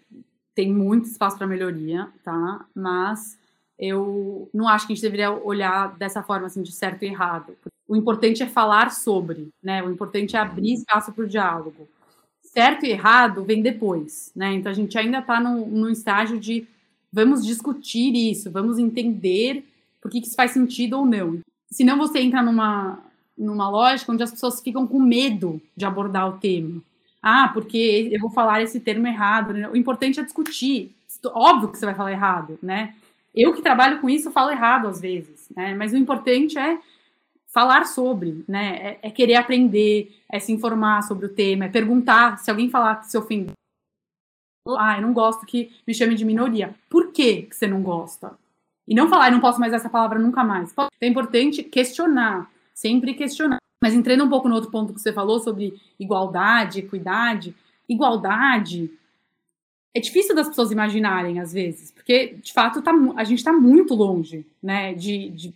tem 0.56 0.74
muito 0.74 1.06
espaço 1.06 1.38
para 1.38 1.46
melhoria, 1.46 2.12
tá? 2.24 2.66
Mas 2.74 3.38
eu 3.82 4.50
não 4.54 4.68
acho 4.68 4.88
que 4.88 4.94
a 4.94 4.96
gente 4.96 5.04
deveria 5.04 5.32
olhar 5.32 5.98
dessa 5.98 6.24
forma, 6.24 6.46
assim, 6.48 6.62
de 6.62 6.72
certo 6.72 7.04
e 7.04 7.08
errado 7.08 7.58
o 7.92 7.96
importante 7.98 8.42
é 8.42 8.48
falar 8.48 8.90
sobre, 8.90 9.50
né? 9.62 9.84
O 9.84 9.92
importante 9.92 10.38
é 10.38 10.40
abrir 10.40 10.76
espaço 10.76 11.12
para 11.12 11.26
o 11.26 11.28
diálogo. 11.28 11.90
Certo 12.42 12.86
e 12.86 12.90
errado 12.90 13.44
vem 13.44 13.62
depois, 13.62 14.32
né? 14.34 14.54
Então 14.54 14.72
a 14.72 14.74
gente 14.74 14.98
ainda 14.98 15.20
está 15.20 15.42
no, 15.42 15.68
no 15.68 15.90
estágio 15.90 16.40
de 16.40 16.66
vamos 17.12 17.46
discutir 17.46 18.16
isso, 18.16 18.50
vamos 18.50 18.80
entender 18.80 19.66
por 20.02 20.10
que, 20.10 20.22
que 20.22 20.28
isso 20.28 20.38
faz 20.38 20.52
sentido 20.52 21.00
ou 21.00 21.06
não. 21.06 21.42
Senão 21.70 21.98
você 21.98 22.22
entra 22.22 22.42
numa, 22.42 22.98
numa 23.38 23.70
lógica 23.70 24.10
onde 24.10 24.24
as 24.24 24.32
pessoas 24.32 24.62
ficam 24.62 24.88
com 24.88 24.98
medo 24.98 25.62
de 25.76 25.84
abordar 25.84 26.30
o 26.30 26.38
tema. 26.38 26.82
Ah, 27.22 27.50
porque 27.54 28.08
eu 28.10 28.22
vou 28.22 28.30
falar 28.30 28.62
esse 28.62 28.80
termo 28.80 29.06
errado. 29.06 29.52
Né? 29.52 29.68
O 29.68 29.76
importante 29.76 30.18
é 30.18 30.24
discutir. 30.24 30.96
Óbvio 31.26 31.68
que 31.68 31.78
você 31.78 31.86
vai 31.86 31.94
falar 31.94 32.14
errado, 32.14 32.58
né? 32.64 32.96
Eu 33.34 33.54
que 33.54 33.62
trabalho 33.62 34.02
com 34.02 34.10
isso 34.10 34.32
falo 34.32 34.52
errado 34.52 34.88
às 34.88 35.00
vezes, 35.00 35.50
né? 35.56 35.74
Mas 35.76 35.94
o 35.94 35.98
importante 35.98 36.58
é 36.58 36.80
falar 37.48 37.86
sobre, 37.86 38.44
né? 38.48 38.76
É, 38.78 39.00
é, 39.04 39.12
querer 39.12 39.36
aprender, 39.36 40.18
é 40.32 40.40
se 40.40 40.52
informar 40.52 41.02
sobre 41.04 41.26
o 41.26 41.34
tema, 41.34 41.66
é 41.66 41.70
perguntar 41.70 42.38
se 42.40 42.50
alguém 42.50 42.70
falar 42.70 42.98
que 42.98 43.12
se 43.12 43.18
ofende. 43.18 43.52
Ah, 44.78 44.98
eu 44.98 45.02
não 45.02 45.14
gosto 45.14 45.46
que 45.46 45.72
me 45.88 45.94
chame 45.94 46.16
de 46.16 46.26
minoria. 46.26 46.76
Por 46.90 47.12
que, 47.12 47.44
que 47.44 47.56
você 47.56 47.68
não 47.68 47.82
gosta? 47.82 48.38
E 48.88 48.94
não 48.94 49.10
falar, 49.10 49.28
eu 49.28 49.34
não 49.34 49.40
posso 49.40 49.60
mais 49.60 49.74
essa 49.74 49.90
palavra 49.90 50.20
nunca 50.20 50.44
mais. 50.44 50.74
É 51.00 51.08
importante 51.08 51.64
questionar, 51.64 52.50
sempre 52.74 53.14
questionar. 53.14 53.58
Mas 53.82 53.94
entrando 53.94 54.24
um 54.24 54.30
pouco 54.30 54.48
no 54.48 54.56
outro 54.56 54.70
ponto 54.70 54.94
que 54.94 55.02
você 55.02 55.12
falou 55.12 55.40
sobre 55.40 55.82
igualdade, 56.00 56.80
equidade, 56.80 57.56
igualdade 57.90 58.92
é 59.94 60.00
difícil 60.00 60.36
das 60.36 60.48
pessoas 60.48 60.72
imaginarem 60.72 61.40
às 61.40 61.54
vezes, 61.54 61.92
porque 61.92 62.36
de 62.42 62.54
fato 62.54 62.82
tá, 62.82 62.92
a 63.16 63.24
gente 63.24 63.40
está 63.40 63.52
muito 63.52 63.94
longe, 63.94 64.46
né, 64.62 64.94
de, 64.94 65.30
de 65.30 65.54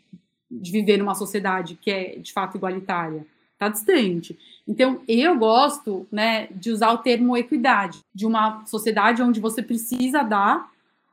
de 0.49 0.71
viver 0.71 0.97
numa 0.97 1.15
sociedade 1.15 1.77
que 1.79 1.91
é 1.91 2.15
de 2.17 2.31
fato 2.31 2.57
igualitária. 2.57 3.25
Está 3.53 3.69
distante. 3.69 4.37
Então, 4.67 5.01
eu 5.07 5.37
gosto 5.37 6.07
né, 6.11 6.47
de 6.51 6.71
usar 6.71 6.91
o 6.91 6.97
termo 6.97 7.37
equidade, 7.37 7.99
de 8.13 8.25
uma 8.25 8.65
sociedade 8.65 9.21
onde 9.21 9.39
você 9.39 9.61
precisa 9.61 10.23
dar 10.23 10.69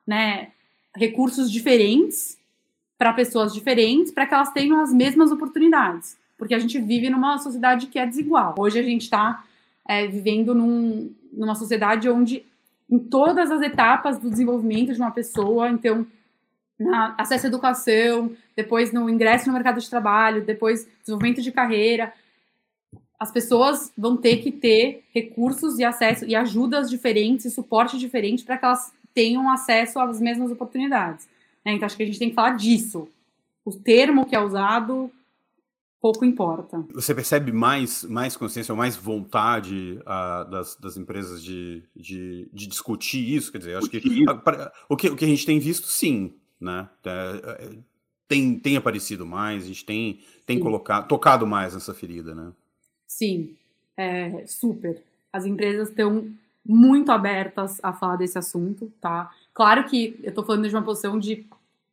né, 0.06 0.48
recursos 0.94 1.50
diferentes 1.50 2.37
para 2.98 3.12
pessoas 3.12 3.52
diferentes, 3.52 4.12
para 4.12 4.26
que 4.26 4.35
elas 4.35 4.52
tenham 4.52 4.80
as 4.80 4.92
mesmas 4.92 5.30
oportunidades. 5.30 6.16
Porque 6.37 6.54
a 6.54 6.58
gente 6.58 6.80
vive 6.80 7.08
numa 7.11 7.38
sociedade 7.38 7.87
que 7.87 7.98
é 7.98 8.06
desigual. 8.06 8.54
Hoje 8.58 8.78
a 8.78 8.82
gente 8.82 9.02
está 9.02 9.44
é, 9.87 10.06
vivendo 10.06 10.54
num, 10.54 11.12
numa 11.32 11.54
sociedade 11.54 12.08
onde, 12.08 12.44
em 12.92 12.98
todas 12.98 13.50
as 13.50 13.62
etapas 13.62 14.18
do 14.18 14.28
desenvolvimento 14.28 14.92
de 14.92 15.00
uma 15.00 15.11
pessoa, 15.11 15.70
então, 15.70 16.07
na 16.78 17.14
acesso 17.16 17.46
à 17.46 17.48
educação, 17.48 18.37
depois 18.55 18.92
no 18.92 19.09
ingresso 19.09 19.46
no 19.46 19.55
mercado 19.55 19.81
de 19.81 19.88
trabalho, 19.88 20.44
depois 20.44 20.87
desenvolvimento 21.00 21.40
de 21.40 21.50
carreira. 21.50 22.12
As 23.18 23.33
pessoas 23.33 23.90
vão 23.96 24.18
ter 24.18 24.42
que 24.42 24.52
ter 24.52 25.05
recursos 25.14 25.78
e 25.78 25.85
acesso 25.85 26.26
e 26.26 26.37
ajudas 26.37 26.90
diferentes 26.90 27.46
e 27.46 27.50
suporte 27.50 27.98
diferente 27.98 28.44
para 28.44 28.59
que 28.59 28.64
elas 28.66 28.92
tenham 29.14 29.50
acesso 29.50 29.98
às 29.98 30.20
mesmas 30.20 30.50
oportunidades. 30.50 31.26
Né? 31.64 31.72
Então, 31.72 31.87
acho 31.87 31.96
que 31.96 32.02
a 32.02 32.07
gente 32.07 32.18
tem 32.18 32.28
que 32.28 32.35
falar 32.35 32.57
disso. 32.57 33.09
O 33.64 33.72
termo 33.72 34.26
que 34.26 34.37
é 34.37 34.40
usado 34.40 35.11
pouco 36.02 36.24
importa. 36.24 36.84
Você 36.92 37.14
percebe 37.14 37.52
mais, 37.52 38.02
mais 38.02 38.36
consciência 38.36 38.72
ou 38.72 38.76
mais 38.76 38.96
vontade 38.96 40.00
uh, 40.00 40.50
das, 40.50 40.74
das 40.74 40.96
empresas 40.96 41.40
de, 41.40 41.84
de, 41.94 42.50
de, 42.52 42.66
discutir 42.66 43.36
isso? 43.36 43.52
Quer 43.52 43.58
dizer, 43.58 43.76
acho 43.76 43.88
que, 43.88 43.98
o 44.88 44.96
que 44.96 45.08
o 45.08 45.16
que 45.16 45.24
a 45.24 45.28
gente 45.28 45.46
tem 45.46 45.60
visto, 45.60 45.86
sim, 45.86 46.34
né? 46.60 46.88
É, 47.04 47.10
é, 47.44 47.70
tem, 48.26 48.58
tem 48.58 48.76
aparecido 48.76 49.24
mais, 49.24 49.62
a 49.62 49.66
gente 49.68 49.84
tem, 49.84 50.18
tem 50.44 50.58
colocado, 50.58 51.06
tocado 51.06 51.46
mais 51.46 51.72
nessa 51.72 51.94
ferida, 51.94 52.34
né? 52.34 52.52
Sim, 53.06 53.54
é, 53.96 54.44
super. 54.46 55.00
As 55.32 55.46
empresas 55.46 55.88
estão 55.88 56.28
muito 56.66 57.12
abertas 57.12 57.78
a 57.80 57.92
falar 57.92 58.16
desse 58.16 58.36
assunto, 58.36 58.92
tá? 59.00 59.30
Claro 59.54 59.84
que 59.84 60.18
eu 60.22 60.30
estou 60.30 60.44
falando 60.44 60.68
de 60.68 60.74
uma 60.74 60.82
posição 60.82 61.16
de, 61.16 61.46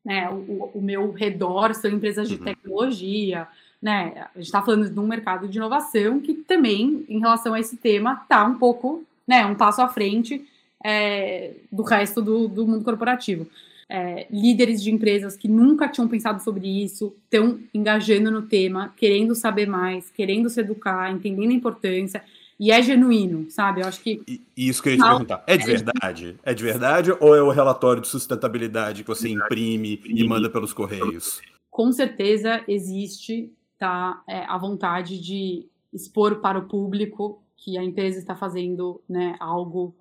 né, 0.03 0.29
o, 0.31 0.71
o 0.73 0.81
meu 0.81 1.11
redor 1.11 1.75
são 1.75 1.91
empresas 1.91 2.27
de 2.27 2.35
uhum. 2.35 2.43
tecnologia, 2.43 3.47
né? 3.81 4.27
A 4.33 4.37
gente 4.37 4.47
está 4.47 4.61
falando 4.61 4.89
de 4.89 4.99
um 4.99 5.07
mercado 5.07 5.47
de 5.47 5.57
inovação 5.57 6.19
que 6.19 6.33
também, 6.33 7.05
em 7.07 7.19
relação 7.19 7.53
a 7.53 7.59
esse 7.59 7.77
tema, 7.77 8.19
está 8.23 8.43
um 8.45 8.55
pouco, 8.55 9.03
né, 9.27 9.45
um 9.45 9.55
passo 9.55 9.81
à 9.81 9.87
frente 9.87 10.45
é, 10.83 11.53
do 11.71 11.83
resto 11.83 12.21
do, 12.21 12.47
do 12.47 12.67
mundo 12.67 12.83
corporativo 12.83 13.47
é, 13.89 14.27
líderes 14.29 14.83
de 14.83 14.91
empresas 14.91 15.35
que 15.35 15.47
nunca 15.47 15.89
tinham 15.89 16.07
pensado 16.07 16.43
sobre 16.43 16.67
isso, 16.67 17.15
estão 17.23 17.59
engajando 17.73 18.29
no 18.29 18.43
tema, 18.43 18.93
querendo 18.95 19.33
saber 19.33 19.65
mais, 19.65 20.11
querendo 20.11 20.49
se 20.49 20.59
educar, 20.59 21.11
entendendo 21.11 21.49
a 21.49 21.55
importância. 21.55 22.23
E 22.59 22.71
é 22.71 22.81
genuíno, 22.83 23.49
sabe? 23.49 23.81
Eu 23.81 23.87
acho 23.87 24.01
que. 24.01 24.21
E, 24.27 24.41
isso 24.55 24.83
que 24.83 24.89
eu 24.89 24.93
ia 24.93 24.99
te 24.99 25.03
perguntar. 25.03 25.43
É 25.47 25.57
de 25.57 25.65
verdade? 25.65 26.35
É 26.43 26.53
de 26.53 26.63
verdade 26.63 27.11
ou 27.19 27.35
é 27.35 27.41
o 27.41 27.49
relatório 27.49 28.01
de 28.01 28.07
sustentabilidade 28.07 29.01
que 29.01 29.07
você 29.07 29.29
imprime 29.29 29.99
e 30.05 30.27
manda 30.27 30.49
pelos 30.49 30.73
correios? 30.73 31.41
Com 31.71 31.91
certeza 31.91 32.61
existe 32.67 33.49
tá, 33.79 34.21
é, 34.27 34.41
a 34.41 34.57
vontade 34.57 35.19
de 35.19 35.65
expor 35.91 36.41
para 36.41 36.59
o 36.59 36.67
público 36.67 37.41
que 37.55 37.77
a 37.77 37.83
empresa 37.83 38.19
está 38.19 38.35
fazendo 38.35 39.01
né, 39.09 39.35
algo, 39.39 39.95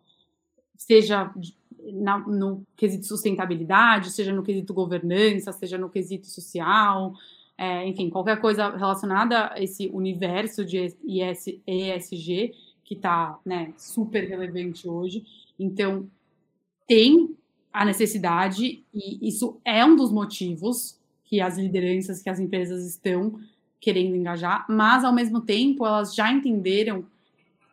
seja 0.76 1.32
na, 1.92 2.18
no 2.18 2.66
quesito 2.76 3.06
sustentabilidade, 3.06 4.10
seja 4.10 4.32
no 4.32 4.42
quesito 4.42 4.74
governança, 4.74 5.52
seja 5.52 5.78
no 5.78 5.88
quesito 5.88 6.26
social, 6.26 7.14
é, 7.56 7.86
enfim, 7.86 8.10
qualquer 8.10 8.40
coisa 8.40 8.76
relacionada 8.76 9.52
a 9.52 9.62
esse 9.62 9.88
universo 9.88 10.64
de 10.64 10.94
ESG, 11.66 12.54
que 12.84 12.94
está 12.94 13.38
né, 13.44 13.72
super 13.76 14.26
relevante 14.28 14.88
hoje. 14.88 15.24
Então, 15.58 16.08
tem 16.86 17.36
a 17.72 17.84
necessidade, 17.84 18.84
e 18.94 19.28
isso 19.28 19.60
é 19.64 19.84
um 19.84 19.94
dos 19.94 20.10
motivos 20.10 20.98
que 21.24 21.40
as 21.40 21.58
lideranças, 21.58 22.22
que 22.22 22.30
as 22.30 22.40
empresas 22.40 22.86
estão 22.86 23.38
querendo 23.80 24.16
engajar, 24.16 24.66
mas, 24.68 25.04
ao 25.04 25.12
mesmo 25.12 25.40
tempo, 25.40 25.86
elas 25.86 26.14
já 26.14 26.32
entenderam 26.32 27.04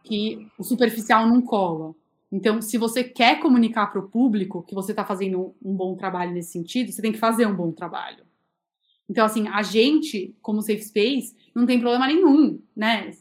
que 0.04 0.48
o 0.58 0.64
superficial 0.64 1.28
não 1.28 1.42
cola. 1.42 1.96
Então, 2.32 2.62
se 2.62 2.78
você 2.78 3.04
quer 3.04 3.40
comunicar 3.40 3.88
para 3.88 4.00
o 4.00 4.10
público 4.10 4.64
que 4.64 4.76
você 4.76 4.92
está 4.92 5.06
fazendo 5.06 5.56
um 5.64 5.74
bom 5.74 5.96
trabalho 5.96 6.32
nesse 6.32 6.52
sentido, 6.52 6.92
você 6.92 7.02
tem 7.02 7.12
que 7.12 7.18
fazer 7.18 7.46
um 7.46 7.56
bom 7.56 7.72
trabalho. 7.72 8.24
Então, 9.10 9.26
assim, 9.26 9.48
a 9.48 9.62
gente, 9.62 10.36
como 10.42 10.62
Safe 10.62 10.84
Space, 10.84 11.36
não 11.54 11.66
tem 11.66 11.80
problema 11.80 12.08
nenhum, 12.08 12.60
né? 12.76 13.12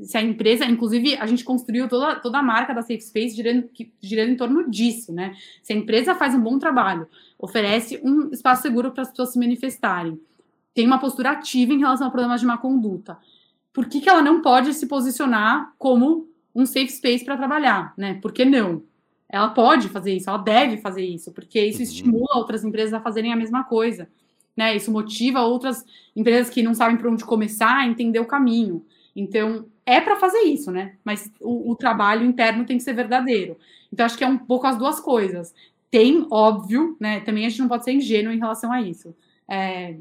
Se 0.00 0.16
a 0.16 0.22
empresa, 0.22 0.64
inclusive, 0.64 1.16
a 1.16 1.26
gente 1.26 1.44
construiu 1.44 1.88
toda, 1.88 2.16
toda 2.16 2.38
a 2.38 2.42
marca 2.42 2.72
da 2.72 2.82
Safe 2.82 3.00
Space 3.00 3.36
girando, 3.36 3.68
girando 4.00 4.30
em 4.30 4.36
torno 4.36 4.70
disso, 4.70 5.12
né? 5.12 5.36
Se 5.62 5.72
a 5.72 5.76
empresa 5.76 6.14
faz 6.14 6.34
um 6.34 6.40
bom 6.40 6.58
trabalho, 6.58 7.06
oferece 7.38 8.00
um 8.02 8.30
espaço 8.30 8.62
seguro 8.62 8.92
para 8.92 9.02
as 9.02 9.10
pessoas 9.10 9.32
se 9.32 9.38
manifestarem, 9.38 10.18
tem 10.74 10.86
uma 10.86 10.98
postura 10.98 11.32
ativa 11.32 11.72
em 11.72 11.78
relação 11.78 12.06
a 12.06 12.10
problemas 12.10 12.40
de 12.40 12.46
má 12.46 12.56
conduta, 12.58 13.18
por 13.72 13.86
que, 13.86 14.00
que 14.00 14.08
ela 14.08 14.22
não 14.22 14.42
pode 14.42 14.74
se 14.74 14.86
posicionar 14.86 15.72
como 15.78 16.28
um 16.54 16.66
safe 16.66 16.90
space 16.90 17.24
para 17.24 17.36
trabalhar, 17.36 17.94
né? 17.96 18.18
Por 18.20 18.32
que 18.32 18.44
não? 18.44 18.82
Ela 19.28 19.48
pode 19.48 19.88
fazer 19.88 20.14
isso, 20.14 20.28
ela 20.28 20.38
deve 20.38 20.76
fazer 20.76 21.02
isso, 21.02 21.32
porque 21.32 21.58
isso 21.64 21.78
uhum. 21.78 21.84
estimula 21.84 22.36
outras 22.36 22.64
empresas 22.64 22.92
a 22.92 23.00
fazerem 23.00 23.32
a 23.32 23.36
mesma 23.36 23.64
coisa. 23.64 24.08
Né? 24.54 24.76
Isso 24.76 24.92
motiva 24.92 25.40
outras 25.40 25.82
empresas 26.14 26.52
que 26.52 26.62
não 26.62 26.74
sabem 26.74 26.98
por 26.98 27.06
onde 27.06 27.24
começar 27.24 27.74
a 27.74 27.86
entender 27.86 28.20
o 28.20 28.26
caminho. 28.26 28.84
Então, 29.16 29.64
é 29.86 30.00
para 30.00 30.16
fazer 30.16 30.40
isso, 30.40 30.70
né? 30.70 30.96
Mas 31.02 31.30
o, 31.40 31.70
o, 31.70 31.76
trabalho 31.76 32.24
interno 32.24 32.66
tem 32.66 32.76
que 32.76 32.82
ser 32.82 32.92
verdadeiro. 32.92 33.56
Então, 33.90 34.04
acho 34.04 34.16
que 34.16 34.24
é 34.24 34.28
um 34.28 34.38
pouco 34.38 34.66
as 34.66 34.76
duas 34.76 35.00
coisas. 35.00 35.54
Tem, 35.90 36.26
óbvio, 36.30 36.96
né? 37.00 37.20
Também 37.20 37.46
a 37.46 37.48
gente 37.48 37.60
não 37.60 37.68
pode 37.68 37.84
ser 37.84 37.92
ingênuo 37.92 38.32
em 38.32 38.38
relação 38.38 38.70
a 38.70 38.80
isso. 38.82 39.14
É, 39.48 39.96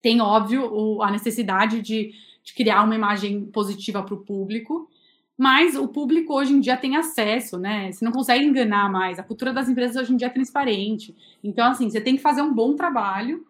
tem, 0.00 0.20
óbvio, 0.20 0.72
o, 0.72 1.02
a 1.02 1.10
necessidade 1.10 1.82
de, 1.82 2.12
de 2.42 2.54
criar 2.54 2.82
uma 2.82 2.94
imagem 2.94 3.44
positiva 3.46 4.02
para 4.02 4.14
o 4.14 4.24
público, 4.24 4.88
mas 5.36 5.76
o 5.76 5.86
público 5.86 6.34
hoje 6.34 6.52
em 6.52 6.60
dia 6.60 6.76
tem 6.76 6.96
acesso, 6.96 7.58
né? 7.58 7.92
Você 7.92 8.04
não 8.04 8.10
consegue 8.10 8.44
enganar 8.44 8.90
mais. 8.90 9.18
A 9.18 9.22
cultura 9.22 9.52
das 9.52 9.68
empresas 9.68 9.96
hoje 9.96 10.12
em 10.12 10.16
dia 10.16 10.26
é 10.26 10.30
transparente. 10.30 11.16
Então, 11.44 11.70
assim, 11.70 11.88
você 11.88 12.00
tem 12.00 12.16
que 12.16 12.22
fazer 12.22 12.42
um 12.42 12.52
bom 12.52 12.74
trabalho 12.74 13.46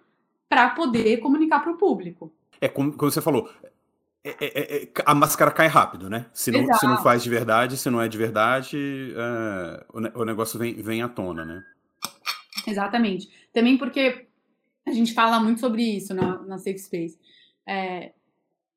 para 0.48 0.68
poder 0.70 1.16
comunicar 1.18 1.60
para 1.60 1.72
o 1.72 1.78
público. 1.78 2.30
É 2.60 2.68
como, 2.68 2.92
como 2.92 3.10
você 3.10 3.22
falou, 3.22 3.48
é, 4.22 4.36
é, 4.40 4.82
é, 4.82 4.88
a 5.06 5.14
máscara 5.14 5.50
cai 5.50 5.66
rápido, 5.66 6.10
né? 6.10 6.26
Se 6.34 6.50
não, 6.50 6.74
se 6.74 6.86
não 6.86 7.02
faz 7.02 7.22
de 7.22 7.30
verdade, 7.30 7.76
se 7.78 7.88
não 7.88 8.02
é 8.02 8.08
de 8.08 8.18
verdade, 8.18 9.14
é, 9.16 9.84
o, 9.90 10.20
o, 10.20 10.24
negócio 10.24 10.58
vem, 10.58 10.74
vem 10.74 11.00
à 11.00 11.08
tona, 11.08 11.44
né? 11.44 11.64
Exatamente. 12.66 13.30
Também 13.52 13.78
porque 13.78 14.27
a 14.88 14.94
gente 14.94 15.14
fala 15.14 15.40
muito 15.40 15.60
sobre 15.60 15.82
isso 15.82 16.14
na, 16.14 16.42
na 16.42 16.58
Safe 16.58 16.78
Space. 16.78 17.18
É, 17.66 18.12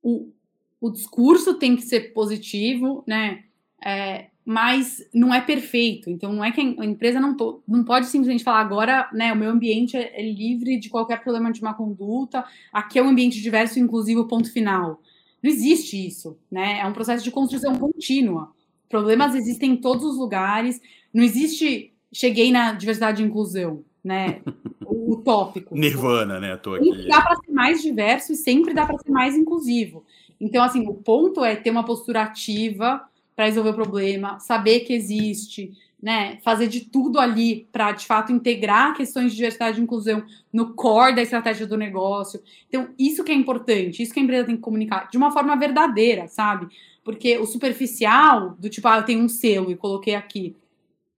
o, 0.02 0.32
o 0.80 0.89
discurso 0.89 1.56
tem 1.56 1.76
que 1.76 1.84
ser 1.84 2.13
positivo, 2.13 3.04
né? 3.08 3.43
É, 3.84 4.28
mas 4.43 5.08
não 5.13 5.34
é 5.34 5.39
perfeito. 5.39 6.10
Então, 6.10 6.34
não 6.34 6.43
é 6.43 6.52
que 6.52 6.60
a 6.60 6.86
empresa 6.86 7.19
não, 7.19 7.36
não 7.67 7.84
pode 7.84 8.08
simplesmente 8.08 8.43
falar 8.43 8.60
agora, 8.60 9.10
né? 9.13 9.32
O 9.32 9.36
meu 9.36 9.50
ambiente 9.50 9.95
é, 9.95 10.19
é, 10.19 10.32
livre 10.32 10.80
de 10.80 10.89
qualquer 10.89 11.21
problema 11.21 11.52
de 11.52 11.62
má 11.62 11.74
conduta, 11.74 12.43
aqui 12.74 12.97
é 12.97 13.04
um 13.04 13.10
ambiente 13.10 13.41
diverso 13.41 13.80
inclusivo, 13.80 14.28
ponto 14.28 14.52
final. 14.52 15.02
Não 15.41 15.50
existe 15.50 16.06
isso, 16.06 16.38
né? 16.50 16.80
É 16.80 16.86
um 16.86 16.93
processo 16.93 17.24
de 17.24 17.32
construção 17.32 17.76
contínua. 17.76 18.52
Problemas 18.89 19.36
existem 19.36 19.71
em 19.71 19.78
todos 19.78 20.04
os 20.04 20.17
lugares. 20.17 20.82
Não 21.13 21.24
existe 21.24 21.93
cheguei 22.13 22.52
na 22.52 22.74
diversidade 22.74 23.21
e 23.21 23.26
inclusão, 23.26 23.84
né? 24.04 24.41
O 25.12 25.17
tópico. 25.17 25.76
Nirvana, 25.76 26.39
né? 26.39 26.56
Tô 26.56 26.74
aqui. 26.74 27.06
Dá 27.06 27.21
para 27.21 27.36
ser 27.36 27.52
mais 27.52 27.82
diverso 27.82 28.32
e 28.32 28.36
sempre 28.38 28.74
dá 28.74 28.86
para 28.86 28.97
ser 28.97 29.12
mais 29.12 29.36
inclusivo. 29.36 30.06
Então, 30.39 30.63
assim, 30.63 30.88
o 30.88 30.93
ponto 30.93 31.43
é 31.43 31.54
ter 31.54 31.69
uma 31.69 31.84
postura 31.84 32.21
ativa 32.21 33.04
para 33.36 33.43
resolver 33.43 33.71
o 33.71 33.74
problema, 33.74 34.39
saber 34.39 34.80
que 34.82 34.93
existe, 34.93 35.74
né? 36.02 36.38
Fazer 36.43 36.69
de 36.69 36.86
tudo 36.86 37.19
ali 37.19 37.67
para, 37.74 37.91
de 37.91 38.06
fato, 38.06 38.32
integrar 38.32 38.95
questões 38.95 39.32
de 39.32 39.36
diversidade 39.36 39.82
e 39.82 39.84
inclusão 39.84 40.24
no 40.52 40.74
core 40.76 41.13
da 41.13 41.21
estratégia 41.21 41.67
do 41.67 41.76
negócio. 41.76 42.41
Então, 42.69 42.88
isso 42.97 43.21
que 43.21 43.34
é 43.34 43.36
importante, 43.36 44.02
isso 44.02 44.13
que 44.13 44.19
a 44.21 44.24
empresa 44.24 44.45
tem 44.45 44.56
que 44.56 44.62
comunicar 44.62 45.10
de 45.10 45.17
uma 45.17 45.32
forma 45.32 45.58
verdadeira, 45.58 46.30
sabe? 46.30 46.67
Porque 47.04 47.38
o 47.38 47.45
superficial, 47.45 48.56
do 48.58 48.69
tipo, 48.69 48.88
ah, 48.88 49.00
eu 49.00 49.04
tenho 49.04 49.21
um 49.21 49.28
selo 49.28 49.71
e 49.71 49.76
coloquei 49.76 50.15
aqui. 50.15 50.56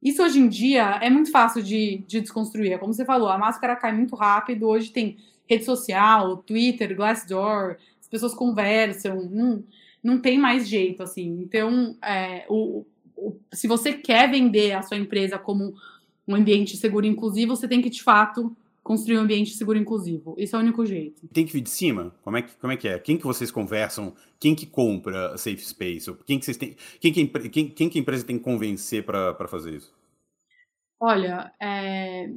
Isso 0.03 0.21
hoje 0.21 0.39
em 0.39 0.49
dia 0.49 0.99
é 1.01 1.09
muito 1.09 1.31
fácil 1.31 1.63
de, 1.63 2.03
de 2.07 2.21
desconstruir. 2.21 2.73
É 2.73 2.77
como 2.77 2.93
você 2.93 3.05
falou, 3.05 3.29
a 3.29 3.37
máscara 3.37 3.75
cai 3.75 3.93
muito 3.93 4.15
rápido. 4.15 4.67
Hoje 4.67 4.91
tem 4.91 5.17
rede 5.47 5.63
social, 5.63 6.37
Twitter, 6.37 6.95
Glassdoor, 6.95 7.77
pessoas 8.13 8.35
conversam, 8.35 9.27
não, 9.31 9.63
não 10.03 10.19
tem 10.19 10.37
mais 10.37 10.69
jeito, 10.69 11.01
assim. 11.01 11.41
Então, 11.41 11.97
é, 11.99 12.45
o, 12.47 12.85
o, 13.17 13.35
se 13.51 13.67
você 13.67 13.91
quer 13.91 14.29
vender 14.29 14.73
a 14.73 14.83
sua 14.83 14.97
empresa 14.97 15.39
como 15.39 15.73
um 16.27 16.35
ambiente 16.35 16.77
seguro 16.77 17.07
e 17.07 17.09
inclusivo, 17.09 17.55
você 17.55 17.67
tem 17.67 17.81
que, 17.81 17.89
de 17.89 18.03
fato, 18.03 18.55
construir 18.83 19.17
um 19.17 19.21
ambiente 19.21 19.51
seguro 19.51 19.77
e 19.77 19.81
inclusivo. 19.81 20.35
Isso 20.37 20.55
é 20.55 20.59
o 20.59 20.61
único 20.61 20.85
jeito. 20.85 21.25
Tem 21.29 21.45
que 21.45 21.53
vir 21.53 21.61
de 21.61 21.69
cima? 21.69 22.13
Como 22.21 22.35
é 22.35 22.41
que, 22.41 22.55
como 22.57 22.73
é, 22.73 22.77
que 22.77 22.87
é? 22.87 22.99
Quem 22.99 23.17
que 23.17 23.23
vocês 23.23 23.49
conversam? 23.49 24.13
Quem 24.39 24.53
que 24.53 24.65
compra 24.65 25.33
a 25.33 25.37
Safe 25.37 25.61
Space? 25.65 26.13
Quem 26.25 26.37
que, 26.37 26.45
vocês 26.45 26.57
têm, 26.57 26.75
quem, 26.99 27.13
que, 27.13 27.49
quem, 27.49 27.69
quem 27.69 27.89
que 27.89 27.97
a 27.97 28.01
empresa 28.01 28.25
tem 28.25 28.37
que 28.37 28.43
convencer 28.43 29.05
para 29.05 29.47
fazer 29.47 29.75
isso? 29.75 29.95
Olha, 30.99 31.51
é... 31.61 32.29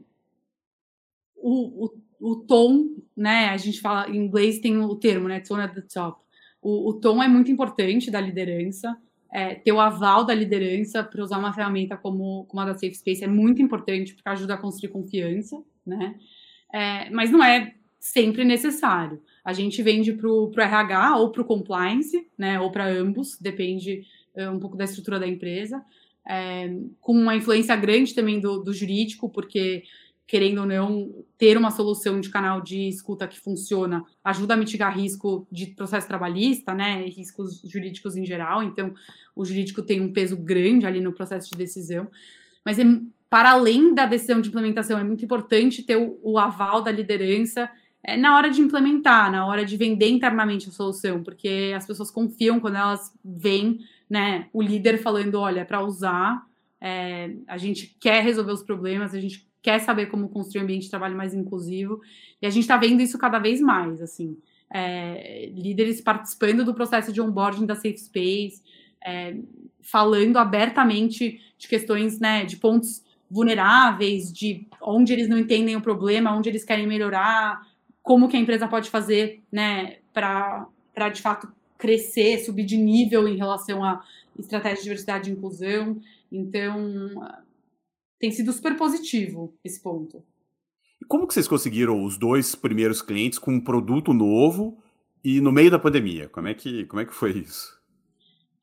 o, 1.34 1.84
o, 1.84 1.90
o 2.20 2.36
tom, 2.36 2.96
né? 3.16 3.48
A 3.48 3.56
gente 3.56 3.80
fala 3.80 4.08
em 4.08 4.16
inglês 4.16 4.60
tem 4.60 4.78
o 4.78 4.94
termo, 4.96 5.28
né? 5.28 5.40
Tone 5.40 5.62
at 5.62 5.74
the 5.74 5.82
top. 5.82 6.20
O, 6.62 6.90
o 6.90 6.94
tom 6.94 7.20
é 7.22 7.28
muito 7.28 7.50
importante 7.50 8.10
da 8.10 8.20
liderança. 8.20 8.96
É, 9.32 9.54
ter 9.56 9.72
o 9.72 9.80
aval 9.80 10.24
da 10.24 10.32
liderança 10.32 11.02
para 11.02 11.22
usar 11.22 11.38
uma 11.38 11.52
ferramenta 11.52 11.96
como, 11.96 12.44
como 12.44 12.60
a 12.60 12.66
da 12.66 12.74
Safe 12.74 12.94
Space 12.94 13.24
é 13.24 13.26
muito 13.26 13.60
importante 13.60 14.14
porque 14.14 14.28
ajuda 14.28 14.54
a 14.54 14.58
construir 14.58 14.90
confiança, 14.90 15.60
né? 15.84 16.14
É, 16.72 17.10
mas 17.10 17.30
não 17.30 17.42
é 17.42 17.74
sempre 17.98 18.44
necessário. 18.44 19.20
A 19.44 19.52
gente 19.52 19.82
vende 19.82 20.12
para 20.12 20.28
o 20.28 20.52
RH 20.56 21.16
ou 21.18 21.30
para 21.30 21.42
o 21.42 21.44
compliance, 21.44 22.28
né? 22.38 22.60
Ou 22.60 22.70
para 22.70 22.86
ambos, 22.86 23.38
depende 23.40 24.04
é, 24.34 24.48
um 24.48 24.60
pouco 24.60 24.76
da 24.76 24.84
estrutura 24.84 25.18
da 25.18 25.26
empresa. 25.26 25.84
É, 26.28 26.72
com 27.00 27.12
uma 27.12 27.36
influência 27.36 27.74
grande 27.76 28.14
também 28.14 28.40
do, 28.40 28.62
do 28.62 28.72
jurídico, 28.72 29.28
porque 29.28 29.84
querendo 30.26 30.58
ou 30.58 30.66
não, 30.66 31.24
ter 31.38 31.56
uma 31.56 31.70
solução 31.70 32.20
de 32.20 32.28
canal 32.28 32.60
de 32.60 32.88
escuta 32.88 33.28
que 33.28 33.38
funciona 33.38 34.04
ajuda 34.24 34.54
a 34.54 34.56
mitigar 34.56 34.96
risco 34.96 35.46
de 35.52 35.66
processo 35.66 36.08
trabalhista, 36.08 36.74
né, 36.74 37.06
e 37.06 37.10
riscos 37.10 37.62
jurídicos 37.64 38.16
em 38.16 38.26
geral. 38.26 38.62
Então, 38.62 38.92
o 39.34 39.44
jurídico 39.44 39.82
tem 39.82 40.00
um 40.00 40.12
peso 40.12 40.36
grande 40.36 40.84
ali 40.84 41.00
no 41.00 41.12
processo 41.12 41.50
de 41.50 41.56
decisão. 41.56 42.08
Mas, 42.64 42.78
é, 42.78 42.84
para 43.30 43.50
além 43.50 43.94
da 43.94 44.04
decisão 44.04 44.40
de 44.40 44.48
implementação, 44.48 44.98
é 44.98 45.04
muito 45.04 45.24
importante 45.24 45.82
ter 45.82 45.96
o, 45.96 46.18
o 46.22 46.38
aval 46.38 46.82
da 46.82 46.90
liderança 46.90 47.70
é, 48.02 48.16
na 48.16 48.36
hora 48.36 48.50
de 48.50 48.60
implementar, 48.60 49.30
na 49.30 49.46
hora 49.46 49.64
de 49.64 49.76
vender 49.76 50.08
internamente 50.08 50.68
a 50.68 50.72
solução, 50.72 51.22
porque 51.22 51.72
as 51.76 51.86
pessoas 51.86 52.10
confiam 52.10 52.58
quando 52.58 52.76
elas 52.76 53.12
veem 53.24 53.80
né, 54.10 54.48
o 54.52 54.62
líder 54.62 54.98
falando: 54.98 55.36
olha, 55.36 55.64
para 55.64 55.84
usar, 55.84 56.44
é, 56.80 57.32
a 57.46 57.56
gente 57.56 57.96
quer 58.00 58.22
resolver 58.22 58.52
os 58.52 58.62
problemas, 58.62 59.14
a 59.14 59.20
gente 59.20 59.46
quer 59.66 59.80
saber 59.80 60.06
como 60.06 60.28
construir 60.28 60.60
um 60.60 60.62
ambiente 60.62 60.84
de 60.84 60.90
trabalho 60.90 61.16
mais 61.16 61.34
inclusivo. 61.34 62.00
E 62.40 62.46
a 62.46 62.50
gente 62.50 62.62
está 62.62 62.76
vendo 62.76 63.02
isso 63.02 63.18
cada 63.18 63.40
vez 63.40 63.60
mais, 63.60 64.00
assim. 64.00 64.38
É, 64.70 65.50
líderes 65.52 66.00
participando 66.00 66.64
do 66.64 66.72
processo 66.72 67.12
de 67.12 67.20
onboarding 67.20 67.66
da 67.66 67.74
Safe 67.74 67.98
Space, 67.98 68.62
é, 69.04 69.36
falando 69.82 70.36
abertamente 70.36 71.40
de 71.58 71.66
questões, 71.66 72.20
né, 72.20 72.44
de 72.44 72.58
pontos 72.58 73.02
vulneráveis, 73.28 74.32
de 74.32 74.68
onde 74.80 75.12
eles 75.12 75.28
não 75.28 75.36
entendem 75.36 75.74
o 75.74 75.80
problema, 75.80 76.32
onde 76.32 76.48
eles 76.48 76.62
querem 76.62 76.86
melhorar, 76.86 77.60
como 78.04 78.28
que 78.28 78.36
a 78.36 78.40
empresa 78.40 78.68
pode 78.68 78.88
fazer, 78.88 79.42
né, 79.50 79.96
para 80.14 80.68
de 81.12 81.20
fato 81.20 81.48
crescer, 81.76 82.38
subir 82.38 82.64
de 82.64 82.76
nível 82.76 83.26
em 83.26 83.36
relação 83.36 83.82
à 83.82 84.00
estratégia 84.38 84.76
de 84.76 84.82
diversidade 84.84 85.28
e 85.28 85.32
inclusão. 85.32 86.00
Então, 86.30 87.20
tem 88.18 88.30
sido 88.30 88.52
super 88.52 88.76
positivo 88.76 89.54
esse 89.64 89.80
ponto. 89.80 90.22
E 91.00 91.04
como 91.04 91.26
que 91.26 91.34
vocês 91.34 91.48
conseguiram 91.48 92.04
os 92.04 92.16
dois 92.16 92.54
primeiros 92.54 93.02
clientes 93.02 93.38
com 93.38 93.52
um 93.52 93.60
produto 93.60 94.12
novo 94.12 94.78
e 95.22 95.40
no 95.40 95.52
meio 95.52 95.70
da 95.70 95.78
pandemia? 95.78 96.28
Como 96.28 96.48
é 96.48 96.54
que, 96.54 96.86
como 96.86 97.00
é 97.00 97.04
que 97.04 97.14
foi 97.14 97.32
isso? 97.32 97.76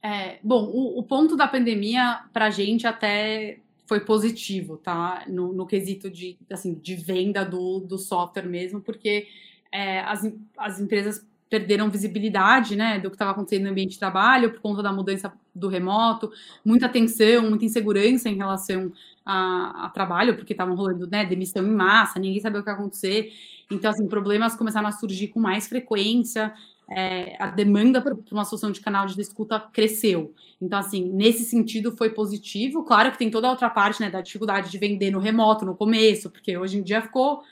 É, 0.01 0.39
bom, 0.43 0.65
o, 0.65 0.99
o, 0.99 1.03
ponto 1.03 1.37
da 1.37 1.47
pandemia 1.47 2.25
para 2.33 2.47
a 2.47 2.49
gente 2.49 2.85
até 2.85 3.59
foi 3.85 4.01
positivo, 4.01 4.77
tá? 4.77 5.23
No, 5.27 5.53
no, 5.53 5.65
quesito 5.65 6.09
de, 6.09 6.37
assim, 6.51 6.73
de 6.73 6.95
venda 6.95 7.45
do, 7.45 7.79
do 7.79 7.97
software 7.97 8.47
mesmo, 8.47 8.81
porque 8.81 9.27
é, 9.71 10.01
as, 10.01 10.29
as 10.57 10.79
empresas 10.79 11.25
perderam 11.53 11.87
visibilidade, 11.87 12.75
né, 12.75 12.97
do 12.97 13.11
que 13.11 13.15
estava 13.15 13.29
acontecendo 13.29 13.65
no 13.65 13.69
ambiente 13.69 13.91
de 13.91 13.99
trabalho 13.99 14.49
por 14.49 14.59
conta 14.59 14.81
da 14.81 14.91
mudança 14.91 15.31
do 15.53 15.67
remoto, 15.67 16.31
muita 16.65 16.89
tensão, 16.89 17.47
muita 17.47 17.63
insegurança 17.63 18.27
em 18.27 18.35
relação 18.35 18.91
a, 19.23 19.85
a 19.85 19.89
trabalho, 19.89 20.35
porque 20.35 20.53
estavam 20.53 20.73
rolando, 20.73 21.05
né, 21.05 21.23
demissão 21.23 21.63
em 21.63 21.69
massa, 21.69 22.19
ninguém 22.19 22.41
sabia 22.41 22.59
o 22.59 22.63
que 22.63 22.71
ia 22.71 22.73
acontecer. 22.73 23.31
Então, 23.69 23.91
assim, 23.91 24.07
problemas 24.07 24.55
começaram 24.55 24.87
a 24.87 24.91
surgir 24.91 25.27
com 25.27 25.39
mais 25.39 25.67
frequência, 25.67 26.51
é, 26.89 27.35
a 27.39 27.51
demanda 27.51 28.01
por 28.01 28.17
uma 28.31 28.45
solução 28.45 28.71
de 28.71 28.81
canal 28.81 29.05
de 29.05 29.21
escuta 29.21 29.59
cresceu. 29.59 30.33
Então, 30.59 30.79
assim, 30.79 31.07
nesse 31.13 31.45
sentido 31.45 31.95
foi 31.95 32.09
positivo. 32.09 32.83
Claro 32.83 33.11
que 33.11 33.19
tem 33.19 33.29
toda 33.29 33.45
a 33.47 33.51
outra 33.51 33.69
parte, 33.69 34.01
né, 34.01 34.09
da 34.09 34.21
dificuldade 34.21 34.71
de 34.71 34.77
vender 34.79 35.11
no 35.11 35.19
remoto 35.19 35.65
no 35.65 35.75
começo, 35.75 36.31
porque 36.31 36.57
hoje 36.57 36.79
em 36.79 36.81
dia 36.81 36.99
ficou 36.99 37.43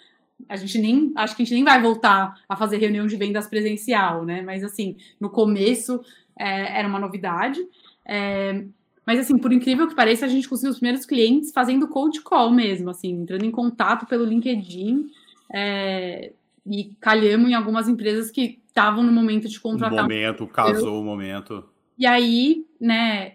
a 0.48 0.56
gente 0.56 0.78
nem 0.80 1.12
acho 1.16 1.36
que 1.36 1.42
a 1.42 1.46
gente 1.46 1.56
nem 1.56 1.64
vai 1.64 1.82
voltar 1.82 2.42
a 2.48 2.56
fazer 2.56 2.78
reunião 2.78 3.08
de 3.08 3.16
vendas 3.16 3.48
presencial, 3.48 4.26
né? 4.26 4.42
Mas 4.42 4.64
assim, 4.64 4.96
no 5.20 5.30
começo 5.30 6.02
é, 6.38 6.80
era 6.80 6.88
uma 6.88 7.00
novidade. 7.00 7.60
É, 8.06 8.64
mas 9.06 9.20
assim, 9.20 9.38
por 9.38 9.52
incrível 9.52 9.88
que 9.88 9.96
pareça, 9.96 10.26
a 10.26 10.30
gente 10.30 10.48
conseguiu 10.48 10.72
os 10.72 10.78
primeiros 10.78 11.06
clientes 11.06 11.52
fazendo 11.52 11.88
cold 11.88 12.22
call 12.22 12.52
mesmo, 12.52 12.90
assim, 12.90 13.12
entrando 13.12 13.46
em 13.46 13.52
contato 13.52 14.06
pelo 14.06 14.26
LinkedIn 14.26 15.10
é, 15.52 16.32
e 16.66 16.96
calhamos 17.00 17.50
em 17.50 17.54
algumas 17.54 17.90
empresas 17.90 18.30
que 18.30 18.60
estavam 18.68 19.04
no 19.04 19.12
momento 19.12 19.50
de 19.50 19.60
contratar. 19.60 20.00
O 20.00 20.04
momento, 20.04 20.48
casou 20.48 21.02
o 21.02 21.04
momento. 21.04 21.66
E 21.98 22.06
aí, 22.06 22.66
né, 22.80 23.34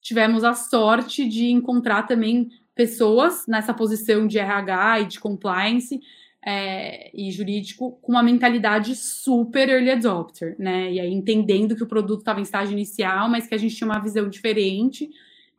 tivemos 0.00 0.44
a 0.44 0.54
sorte 0.54 1.28
de 1.28 1.50
encontrar 1.50 2.04
também 2.04 2.50
pessoas 2.74 3.46
nessa 3.46 3.72
posição 3.72 4.26
de 4.26 4.38
RH 4.38 5.00
e 5.00 5.06
de 5.06 5.20
compliance 5.20 6.00
é, 6.44 7.10
e 7.14 7.30
jurídico 7.30 7.92
com 8.02 8.12
uma 8.12 8.22
mentalidade 8.22 8.94
super 8.94 9.68
early 9.68 9.90
adopter, 9.90 10.54
né? 10.58 10.92
E 10.92 11.00
aí 11.00 11.12
entendendo 11.12 11.74
que 11.74 11.82
o 11.82 11.86
produto 11.86 12.20
estava 12.20 12.38
em 12.38 12.42
estágio 12.42 12.72
inicial, 12.72 13.28
mas 13.30 13.46
que 13.46 13.54
a 13.54 13.58
gente 13.58 13.74
tinha 13.74 13.88
uma 13.88 14.00
visão 14.00 14.28
diferente 14.28 15.08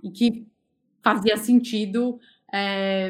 e 0.04 0.12
que 0.12 0.46
fazia 1.02 1.38
sentido 1.38 2.20
é, 2.54 3.10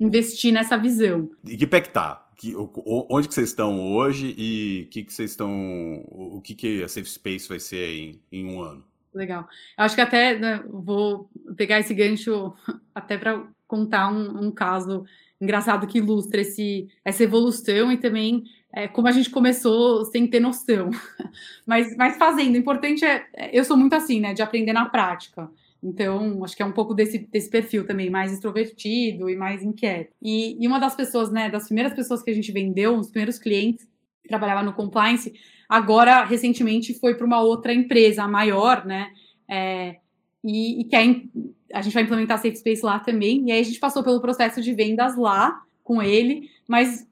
investir 0.00 0.52
nessa 0.52 0.76
visão. 0.76 1.30
E 1.44 1.56
que 1.56 1.66
pé 1.66 1.80
que 1.80 1.90
tá? 1.90 2.20
Que, 2.36 2.52
onde 2.56 3.28
que 3.28 3.34
vocês 3.34 3.50
estão 3.50 3.94
hoje 3.94 4.34
e 4.36 4.88
que 4.90 5.04
que 5.04 5.12
vocês 5.12 5.30
estão, 5.30 6.04
o 6.08 6.40
que 6.42 6.54
que 6.54 6.82
a 6.82 6.88
Safe 6.88 7.08
Space 7.08 7.48
vai 7.48 7.60
ser 7.60 7.88
em, 7.96 8.20
em 8.32 8.44
um 8.44 8.60
ano? 8.60 8.84
Legal. 9.14 9.46
Eu 9.78 9.84
acho 9.84 9.94
que 9.94 10.00
até 10.00 10.36
né, 10.36 10.64
vou 10.68 11.30
pegar 11.56 11.78
esse 11.78 11.94
gancho 11.94 12.52
até 12.92 13.16
para 13.16 13.46
contar 13.68 14.12
um, 14.12 14.46
um 14.46 14.50
caso 14.50 15.04
engraçado 15.44 15.86
que 15.86 15.98
ilustra 15.98 16.40
esse, 16.40 16.88
essa 17.04 17.22
evolução 17.22 17.92
e 17.92 17.96
também 17.96 18.44
é, 18.74 18.88
como 18.88 19.06
a 19.06 19.12
gente 19.12 19.30
começou 19.30 20.04
sem 20.06 20.26
ter 20.26 20.40
noção. 20.40 20.90
mas, 21.64 21.96
mas 21.96 22.16
fazendo, 22.16 22.54
o 22.54 22.58
importante 22.58 23.04
é, 23.04 23.24
é, 23.34 23.58
eu 23.58 23.64
sou 23.64 23.76
muito 23.76 23.94
assim, 23.94 24.20
né, 24.20 24.34
de 24.34 24.42
aprender 24.42 24.72
na 24.72 24.86
prática. 24.86 25.48
Então, 25.80 26.42
acho 26.42 26.56
que 26.56 26.62
é 26.62 26.66
um 26.66 26.72
pouco 26.72 26.94
desse, 26.94 27.18
desse 27.18 27.48
perfil 27.48 27.86
também, 27.86 28.10
mais 28.10 28.32
extrovertido 28.32 29.28
e 29.30 29.36
mais 29.36 29.62
inquieto. 29.62 30.12
E, 30.20 30.56
e 30.58 30.66
uma 30.66 30.80
das 30.80 30.94
pessoas, 30.94 31.30
né, 31.30 31.48
das 31.48 31.66
primeiras 31.66 31.94
pessoas 31.94 32.22
que 32.22 32.30
a 32.30 32.34
gente 32.34 32.50
vendeu, 32.50 32.96
os 32.96 33.10
primeiros 33.10 33.38
clientes, 33.38 33.86
que 34.22 34.28
trabalhava 34.28 34.62
no 34.62 34.72
compliance, 34.72 35.32
agora, 35.68 36.24
recentemente, 36.24 36.98
foi 36.98 37.14
para 37.14 37.26
uma 37.26 37.42
outra 37.42 37.72
empresa 37.72 38.26
maior, 38.26 38.84
né, 38.84 39.10
é, 39.48 39.96
e, 40.44 40.82
e 40.82 40.84
quer 40.84 41.24
a 41.72 41.82
gente 41.82 41.94
vai 41.94 42.02
implementar 42.02 42.38
Safe 42.38 42.56
Space 42.56 42.84
lá 42.84 43.00
também. 43.00 43.48
E 43.48 43.52
aí 43.52 43.60
a 43.60 43.64
gente 43.64 43.80
passou 43.80 44.04
pelo 44.04 44.20
processo 44.20 44.60
de 44.60 44.72
vendas 44.72 45.16
lá 45.16 45.62
com 45.82 46.00
ele, 46.00 46.50
mas 46.68 47.06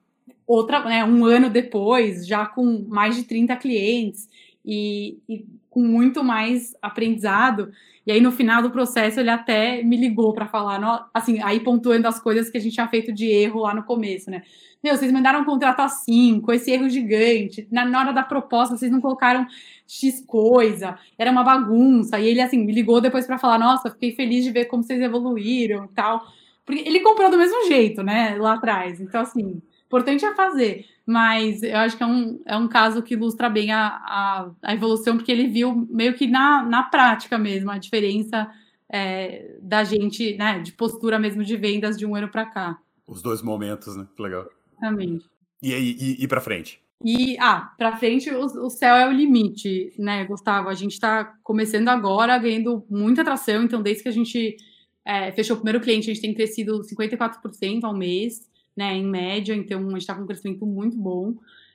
outra, 0.47 0.85
né, 0.85 1.05
um 1.05 1.25
ano 1.25 1.51
depois, 1.51 2.27
já 2.27 2.47
com 2.47 2.85
mais 2.89 3.17
de 3.17 3.25
30 3.25 3.57
clientes 3.57 4.29
e, 4.65 5.19
e 5.29 5.45
com 5.73 5.81
muito 5.81 6.23
mais 6.23 6.77
aprendizado. 6.83 7.73
E 8.07 8.13
aí, 8.13 8.21
no 8.21 8.31
final 8.31 8.61
do 8.61 8.71
processo, 8.71 9.19
ele 9.19 9.31
até 9.31 9.83
me 9.83 9.97
ligou 9.97 10.35
para 10.35 10.47
falar, 10.47 11.09
assim, 11.15 11.41
aí 11.43 11.61
pontuando 11.61 12.07
as 12.07 12.21
coisas 12.21 12.51
que 12.51 12.59
a 12.59 12.61
gente 12.61 12.75
tinha 12.75 12.87
feito 12.89 13.11
de 13.11 13.27
erro 13.27 13.61
lá 13.61 13.75
no 13.75 13.83
começo, 13.83 14.31
né? 14.31 14.43
Meu, 14.85 14.95
vocês 14.97 15.11
mandaram 15.11 15.45
contrato 15.45 15.81
assim, 15.81 16.41
com 16.41 16.53
esse 16.53 16.71
erro 16.71 16.91
gigante. 16.91 17.67
Na, 17.71 17.87
na 17.87 18.01
hora 18.01 18.13
da 18.13 18.23
proposta, 18.23 18.77
vocês 18.77 18.93
não 18.93 19.01
colocaram 19.01 19.47
X 19.87 20.23
coisa, 20.27 20.99
era 21.17 21.31
uma 21.31 21.43
bagunça. 21.43 22.21
E 22.21 22.27
ele, 22.29 22.41
assim, 22.41 22.59
me 22.59 22.73
ligou 22.73 23.01
depois 23.01 23.27
para 23.27 23.39
falar: 23.39 23.59
Nossa, 23.59 23.91
fiquei 23.91 24.13
feliz 24.13 24.45
de 24.45 24.51
ver 24.51 24.67
como 24.67 24.83
vocês 24.83 25.01
evoluíram 25.01 25.87
e 25.87 25.89
tal. 25.95 26.27
Porque 26.67 26.83
ele 26.87 27.01
comprou 27.01 27.31
do 27.31 27.39
mesmo 27.39 27.67
jeito, 27.67 28.03
né, 28.03 28.37
lá 28.39 28.55
atrás. 28.55 29.01
Então, 29.01 29.23
assim, 29.23 29.63
importante 29.93 30.25
é 30.25 30.35
fazer. 30.35 30.87
Mas 31.05 31.63
eu 31.63 31.77
acho 31.77 31.97
que 31.97 32.03
é 32.03 32.07
um, 32.07 32.41
é 32.47 32.57
um 32.57 32.67
caso 32.69 33.03
que 33.03 33.15
ilustra 33.15 33.51
bem 33.51 33.71
a, 33.71 33.87
a, 33.87 34.51
a 34.63 34.75
evolução, 34.75 35.17
porque 35.17 35.31
ele 35.31 35.49
viu 35.49 35.87
meio 35.91 36.15
que 36.15 36.27
na, 36.27 36.63
na 36.63 36.83
prática 36.85 37.37
mesmo 37.37 37.71
a 37.71 37.77
diferença 37.77 38.51
é, 38.89 39.57
da 39.61 39.85
gente, 39.85 40.37
né, 40.37 40.61
de 40.61 40.73
postura 40.73 41.19
mesmo 41.19 41.45
de 41.45 41.57
vendas 41.57 41.99
de 41.99 42.07
um 42.07 42.15
ano 42.15 42.29
para 42.29 42.47
cá. 42.47 42.79
Os 43.07 43.21
dois 43.21 43.43
momentos, 43.43 43.97
né? 43.97 44.07
Legal. 44.19 44.49
Exatamente. 44.73 45.27
E 45.63 45.75
aí, 45.75 45.97
e, 46.01 46.25
e 46.25 46.29
para 46.29 46.41
frente? 46.41 46.81
E, 47.05 47.37
ah, 47.41 47.73
para 47.77 47.97
frente 47.97 48.31
o, 48.31 48.45
o, 48.45 48.71
céu 48.71 48.95
é 48.95 49.09
o 49.09 49.13
limite, 49.13 49.93
né, 49.99 50.25
Gustavo? 50.25 50.69
A 50.69 50.75
gente 50.75 50.93
está 50.93 51.25
começando 51.43 51.89
agora, 51.89 52.39
ganhando 52.39 52.85
muita 52.89 53.23
atração. 53.23 53.65
Então, 53.65 53.83
desde 53.83 54.05
que 54.05 54.09
a 54.09 54.13
gente 54.13 54.57
é, 55.05 55.33
fechou 55.33 55.57
o 55.57 55.59
primeiro 55.59 55.81
cliente, 55.81 56.09
a 56.09 56.15
gente 56.15 56.23
tem 56.23 56.33
crescido 56.33 56.81
54% 56.83 57.83
ao 57.83 57.95
mês, 57.95 58.49
né, 58.77 58.95
em 58.95 59.05
média. 59.05 59.55
Então, 59.55 59.81
a 59.81 59.91
gente 59.91 59.99
está 59.99 60.15
com 60.15 60.23
um 60.23 60.27
crescimento 60.27 60.67
muito 60.67 60.97
bom. 60.97 61.35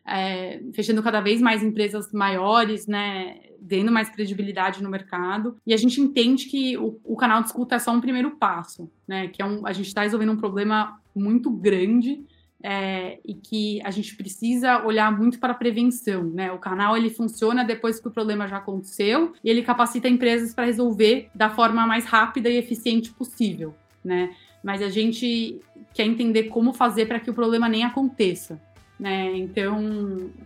É, 0.10 0.62
fechando 0.74 1.04
cada 1.04 1.20
vez 1.20 1.42
mais 1.42 1.62
empresas 1.62 2.14
maiores, 2.14 2.88
né, 2.88 3.42
dando 3.60 3.92
mais 3.92 4.10
credibilidade 4.10 4.82
no 4.82 4.90
mercado. 4.90 5.58
E 5.66 5.74
a 5.74 5.78
gente 5.78 6.00
entende 6.00 6.46
que 6.46 6.78
o, 6.78 6.98
o 7.04 7.18
canal 7.18 7.42
de 7.42 7.48
escuta 7.48 7.76
é 7.76 7.80
só 7.80 7.92
um 7.92 8.00
primeiro 8.00 8.32
passo, 8.32 8.90
né, 9.06 9.28
que 9.28 9.42
é 9.42 9.46
um, 9.46 9.68
a 9.68 9.74
gente 9.74 9.88
está 9.88 10.04
resolvendo 10.04 10.32
um 10.32 10.38
problema 10.38 10.98
muito 11.14 11.50
grande 11.50 12.24
é, 12.64 13.20
e 13.24 13.34
que 13.34 13.82
a 13.84 13.92
gente 13.92 14.16
precisa 14.16 14.84
olhar 14.86 15.12
muito 15.16 15.40
para 15.40 15.54
a 15.54 15.56
prevenção, 15.56 16.24
né? 16.24 16.52
O 16.52 16.58
canal 16.58 16.98
ele 16.98 17.10
funciona 17.10 17.64
depois 17.64 18.00
que 18.00 18.08
o 18.08 18.12
problema 18.12 18.48
já 18.48 18.58
aconteceu 18.58 19.34
e 19.44 19.50
ele 19.50 19.62
capacita 19.62 20.10
empresas 20.10 20.54
para 20.54 20.66
resolver 20.66 21.30
da 21.36 21.50
forma 21.50 21.86
mais 21.86 22.06
rápida 22.06 22.50
e 22.50 22.58
eficiente 22.58 23.12
possível, 23.12 23.76
né? 24.04 24.36
Mas 24.68 24.82
a 24.82 24.90
gente 24.90 25.62
quer 25.94 26.04
entender 26.04 26.50
como 26.50 26.74
fazer 26.74 27.06
para 27.06 27.22
que 27.22 27.30
o 27.30 27.34
problema 27.34 27.70
nem 27.70 27.86
aconteça, 27.86 28.60
né? 29.00 29.32
Então, 29.38 29.78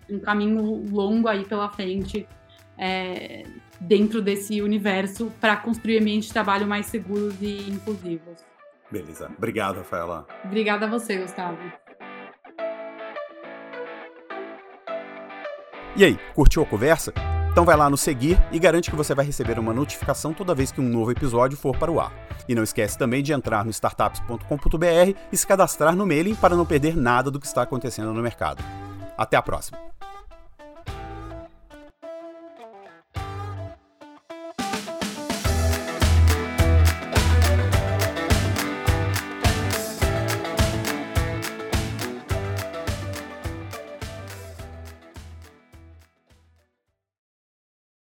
um 0.08 0.20
caminho 0.20 0.88
longo 0.92 1.28
aí 1.28 1.44
pela 1.44 1.68
frente 1.70 2.28
é, 2.78 3.44
dentro 3.80 4.22
desse 4.22 4.62
universo 4.62 5.32
para 5.42 5.56
construir 5.56 5.98
ambientes 5.98 6.28
de 6.28 6.34
trabalho 6.34 6.68
mais 6.68 6.86
seguros 6.86 7.34
e 7.42 7.68
inclusivos. 7.68 8.46
Beleza. 8.92 9.28
Obrigado, 9.36 9.78
Rafaela. 9.78 10.28
Obrigada 10.46 10.86
a 10.86 10.90
você, 10.90 11.18
Gustavo. 11.18 11.58
E 15.98 16.06
aí, 16.06 16.20
curtiu 16.36 16.62
a 16.62 16.66
conversa? 16.68 17.12
Então 17.52 17.66
vai 17.66 17.76
lá 17.76 17.90
no 17.90 17.98
seguir 17.98 18.42
e 18.50 18.58
garante 18.58 18.90
que 18.90 18.96
você 18.96 19.14
vai 19.14 19.26
receber 19.26 19.60
uma 19.60 19.74
notificação 19.74 20.34
toda 20.34 20.56
vez 20.56 20.72
que 20.72 20.80
um 20.80 20.88
novo 20.88 21.12
episódio 21.12 21.58
for 21.58 21.78
para 21.78 21.92
o 21.92 22.00
ar. 22.00 22.14
E 22.48 22.56
não 22.56 22.64
esquece 22.64 22.98
também 22.98 23.22
de 23.22 23.34
entrar 23.34 23.66
no 23.66 23.72
startups.com.br 23.72 25.18
e 25.32 25.38
se 25.38 25.46
cadastrar 25.46 25.94
no 25.94 26.08
mailing 26.08 26.36
para 26.36 26.56
não 26.56 26.66
perder 26.66 26.96
nada 26.96 27.30
do 27.30 27.42
que 27.42 27.46
está 27.46 27.62
acontecendo 27.62 28.14
no 28.14 28.22
mercado. 28.22 28.64
Até 29.18 29.36
a 29.36 29.42
próxima! 29.42 29.78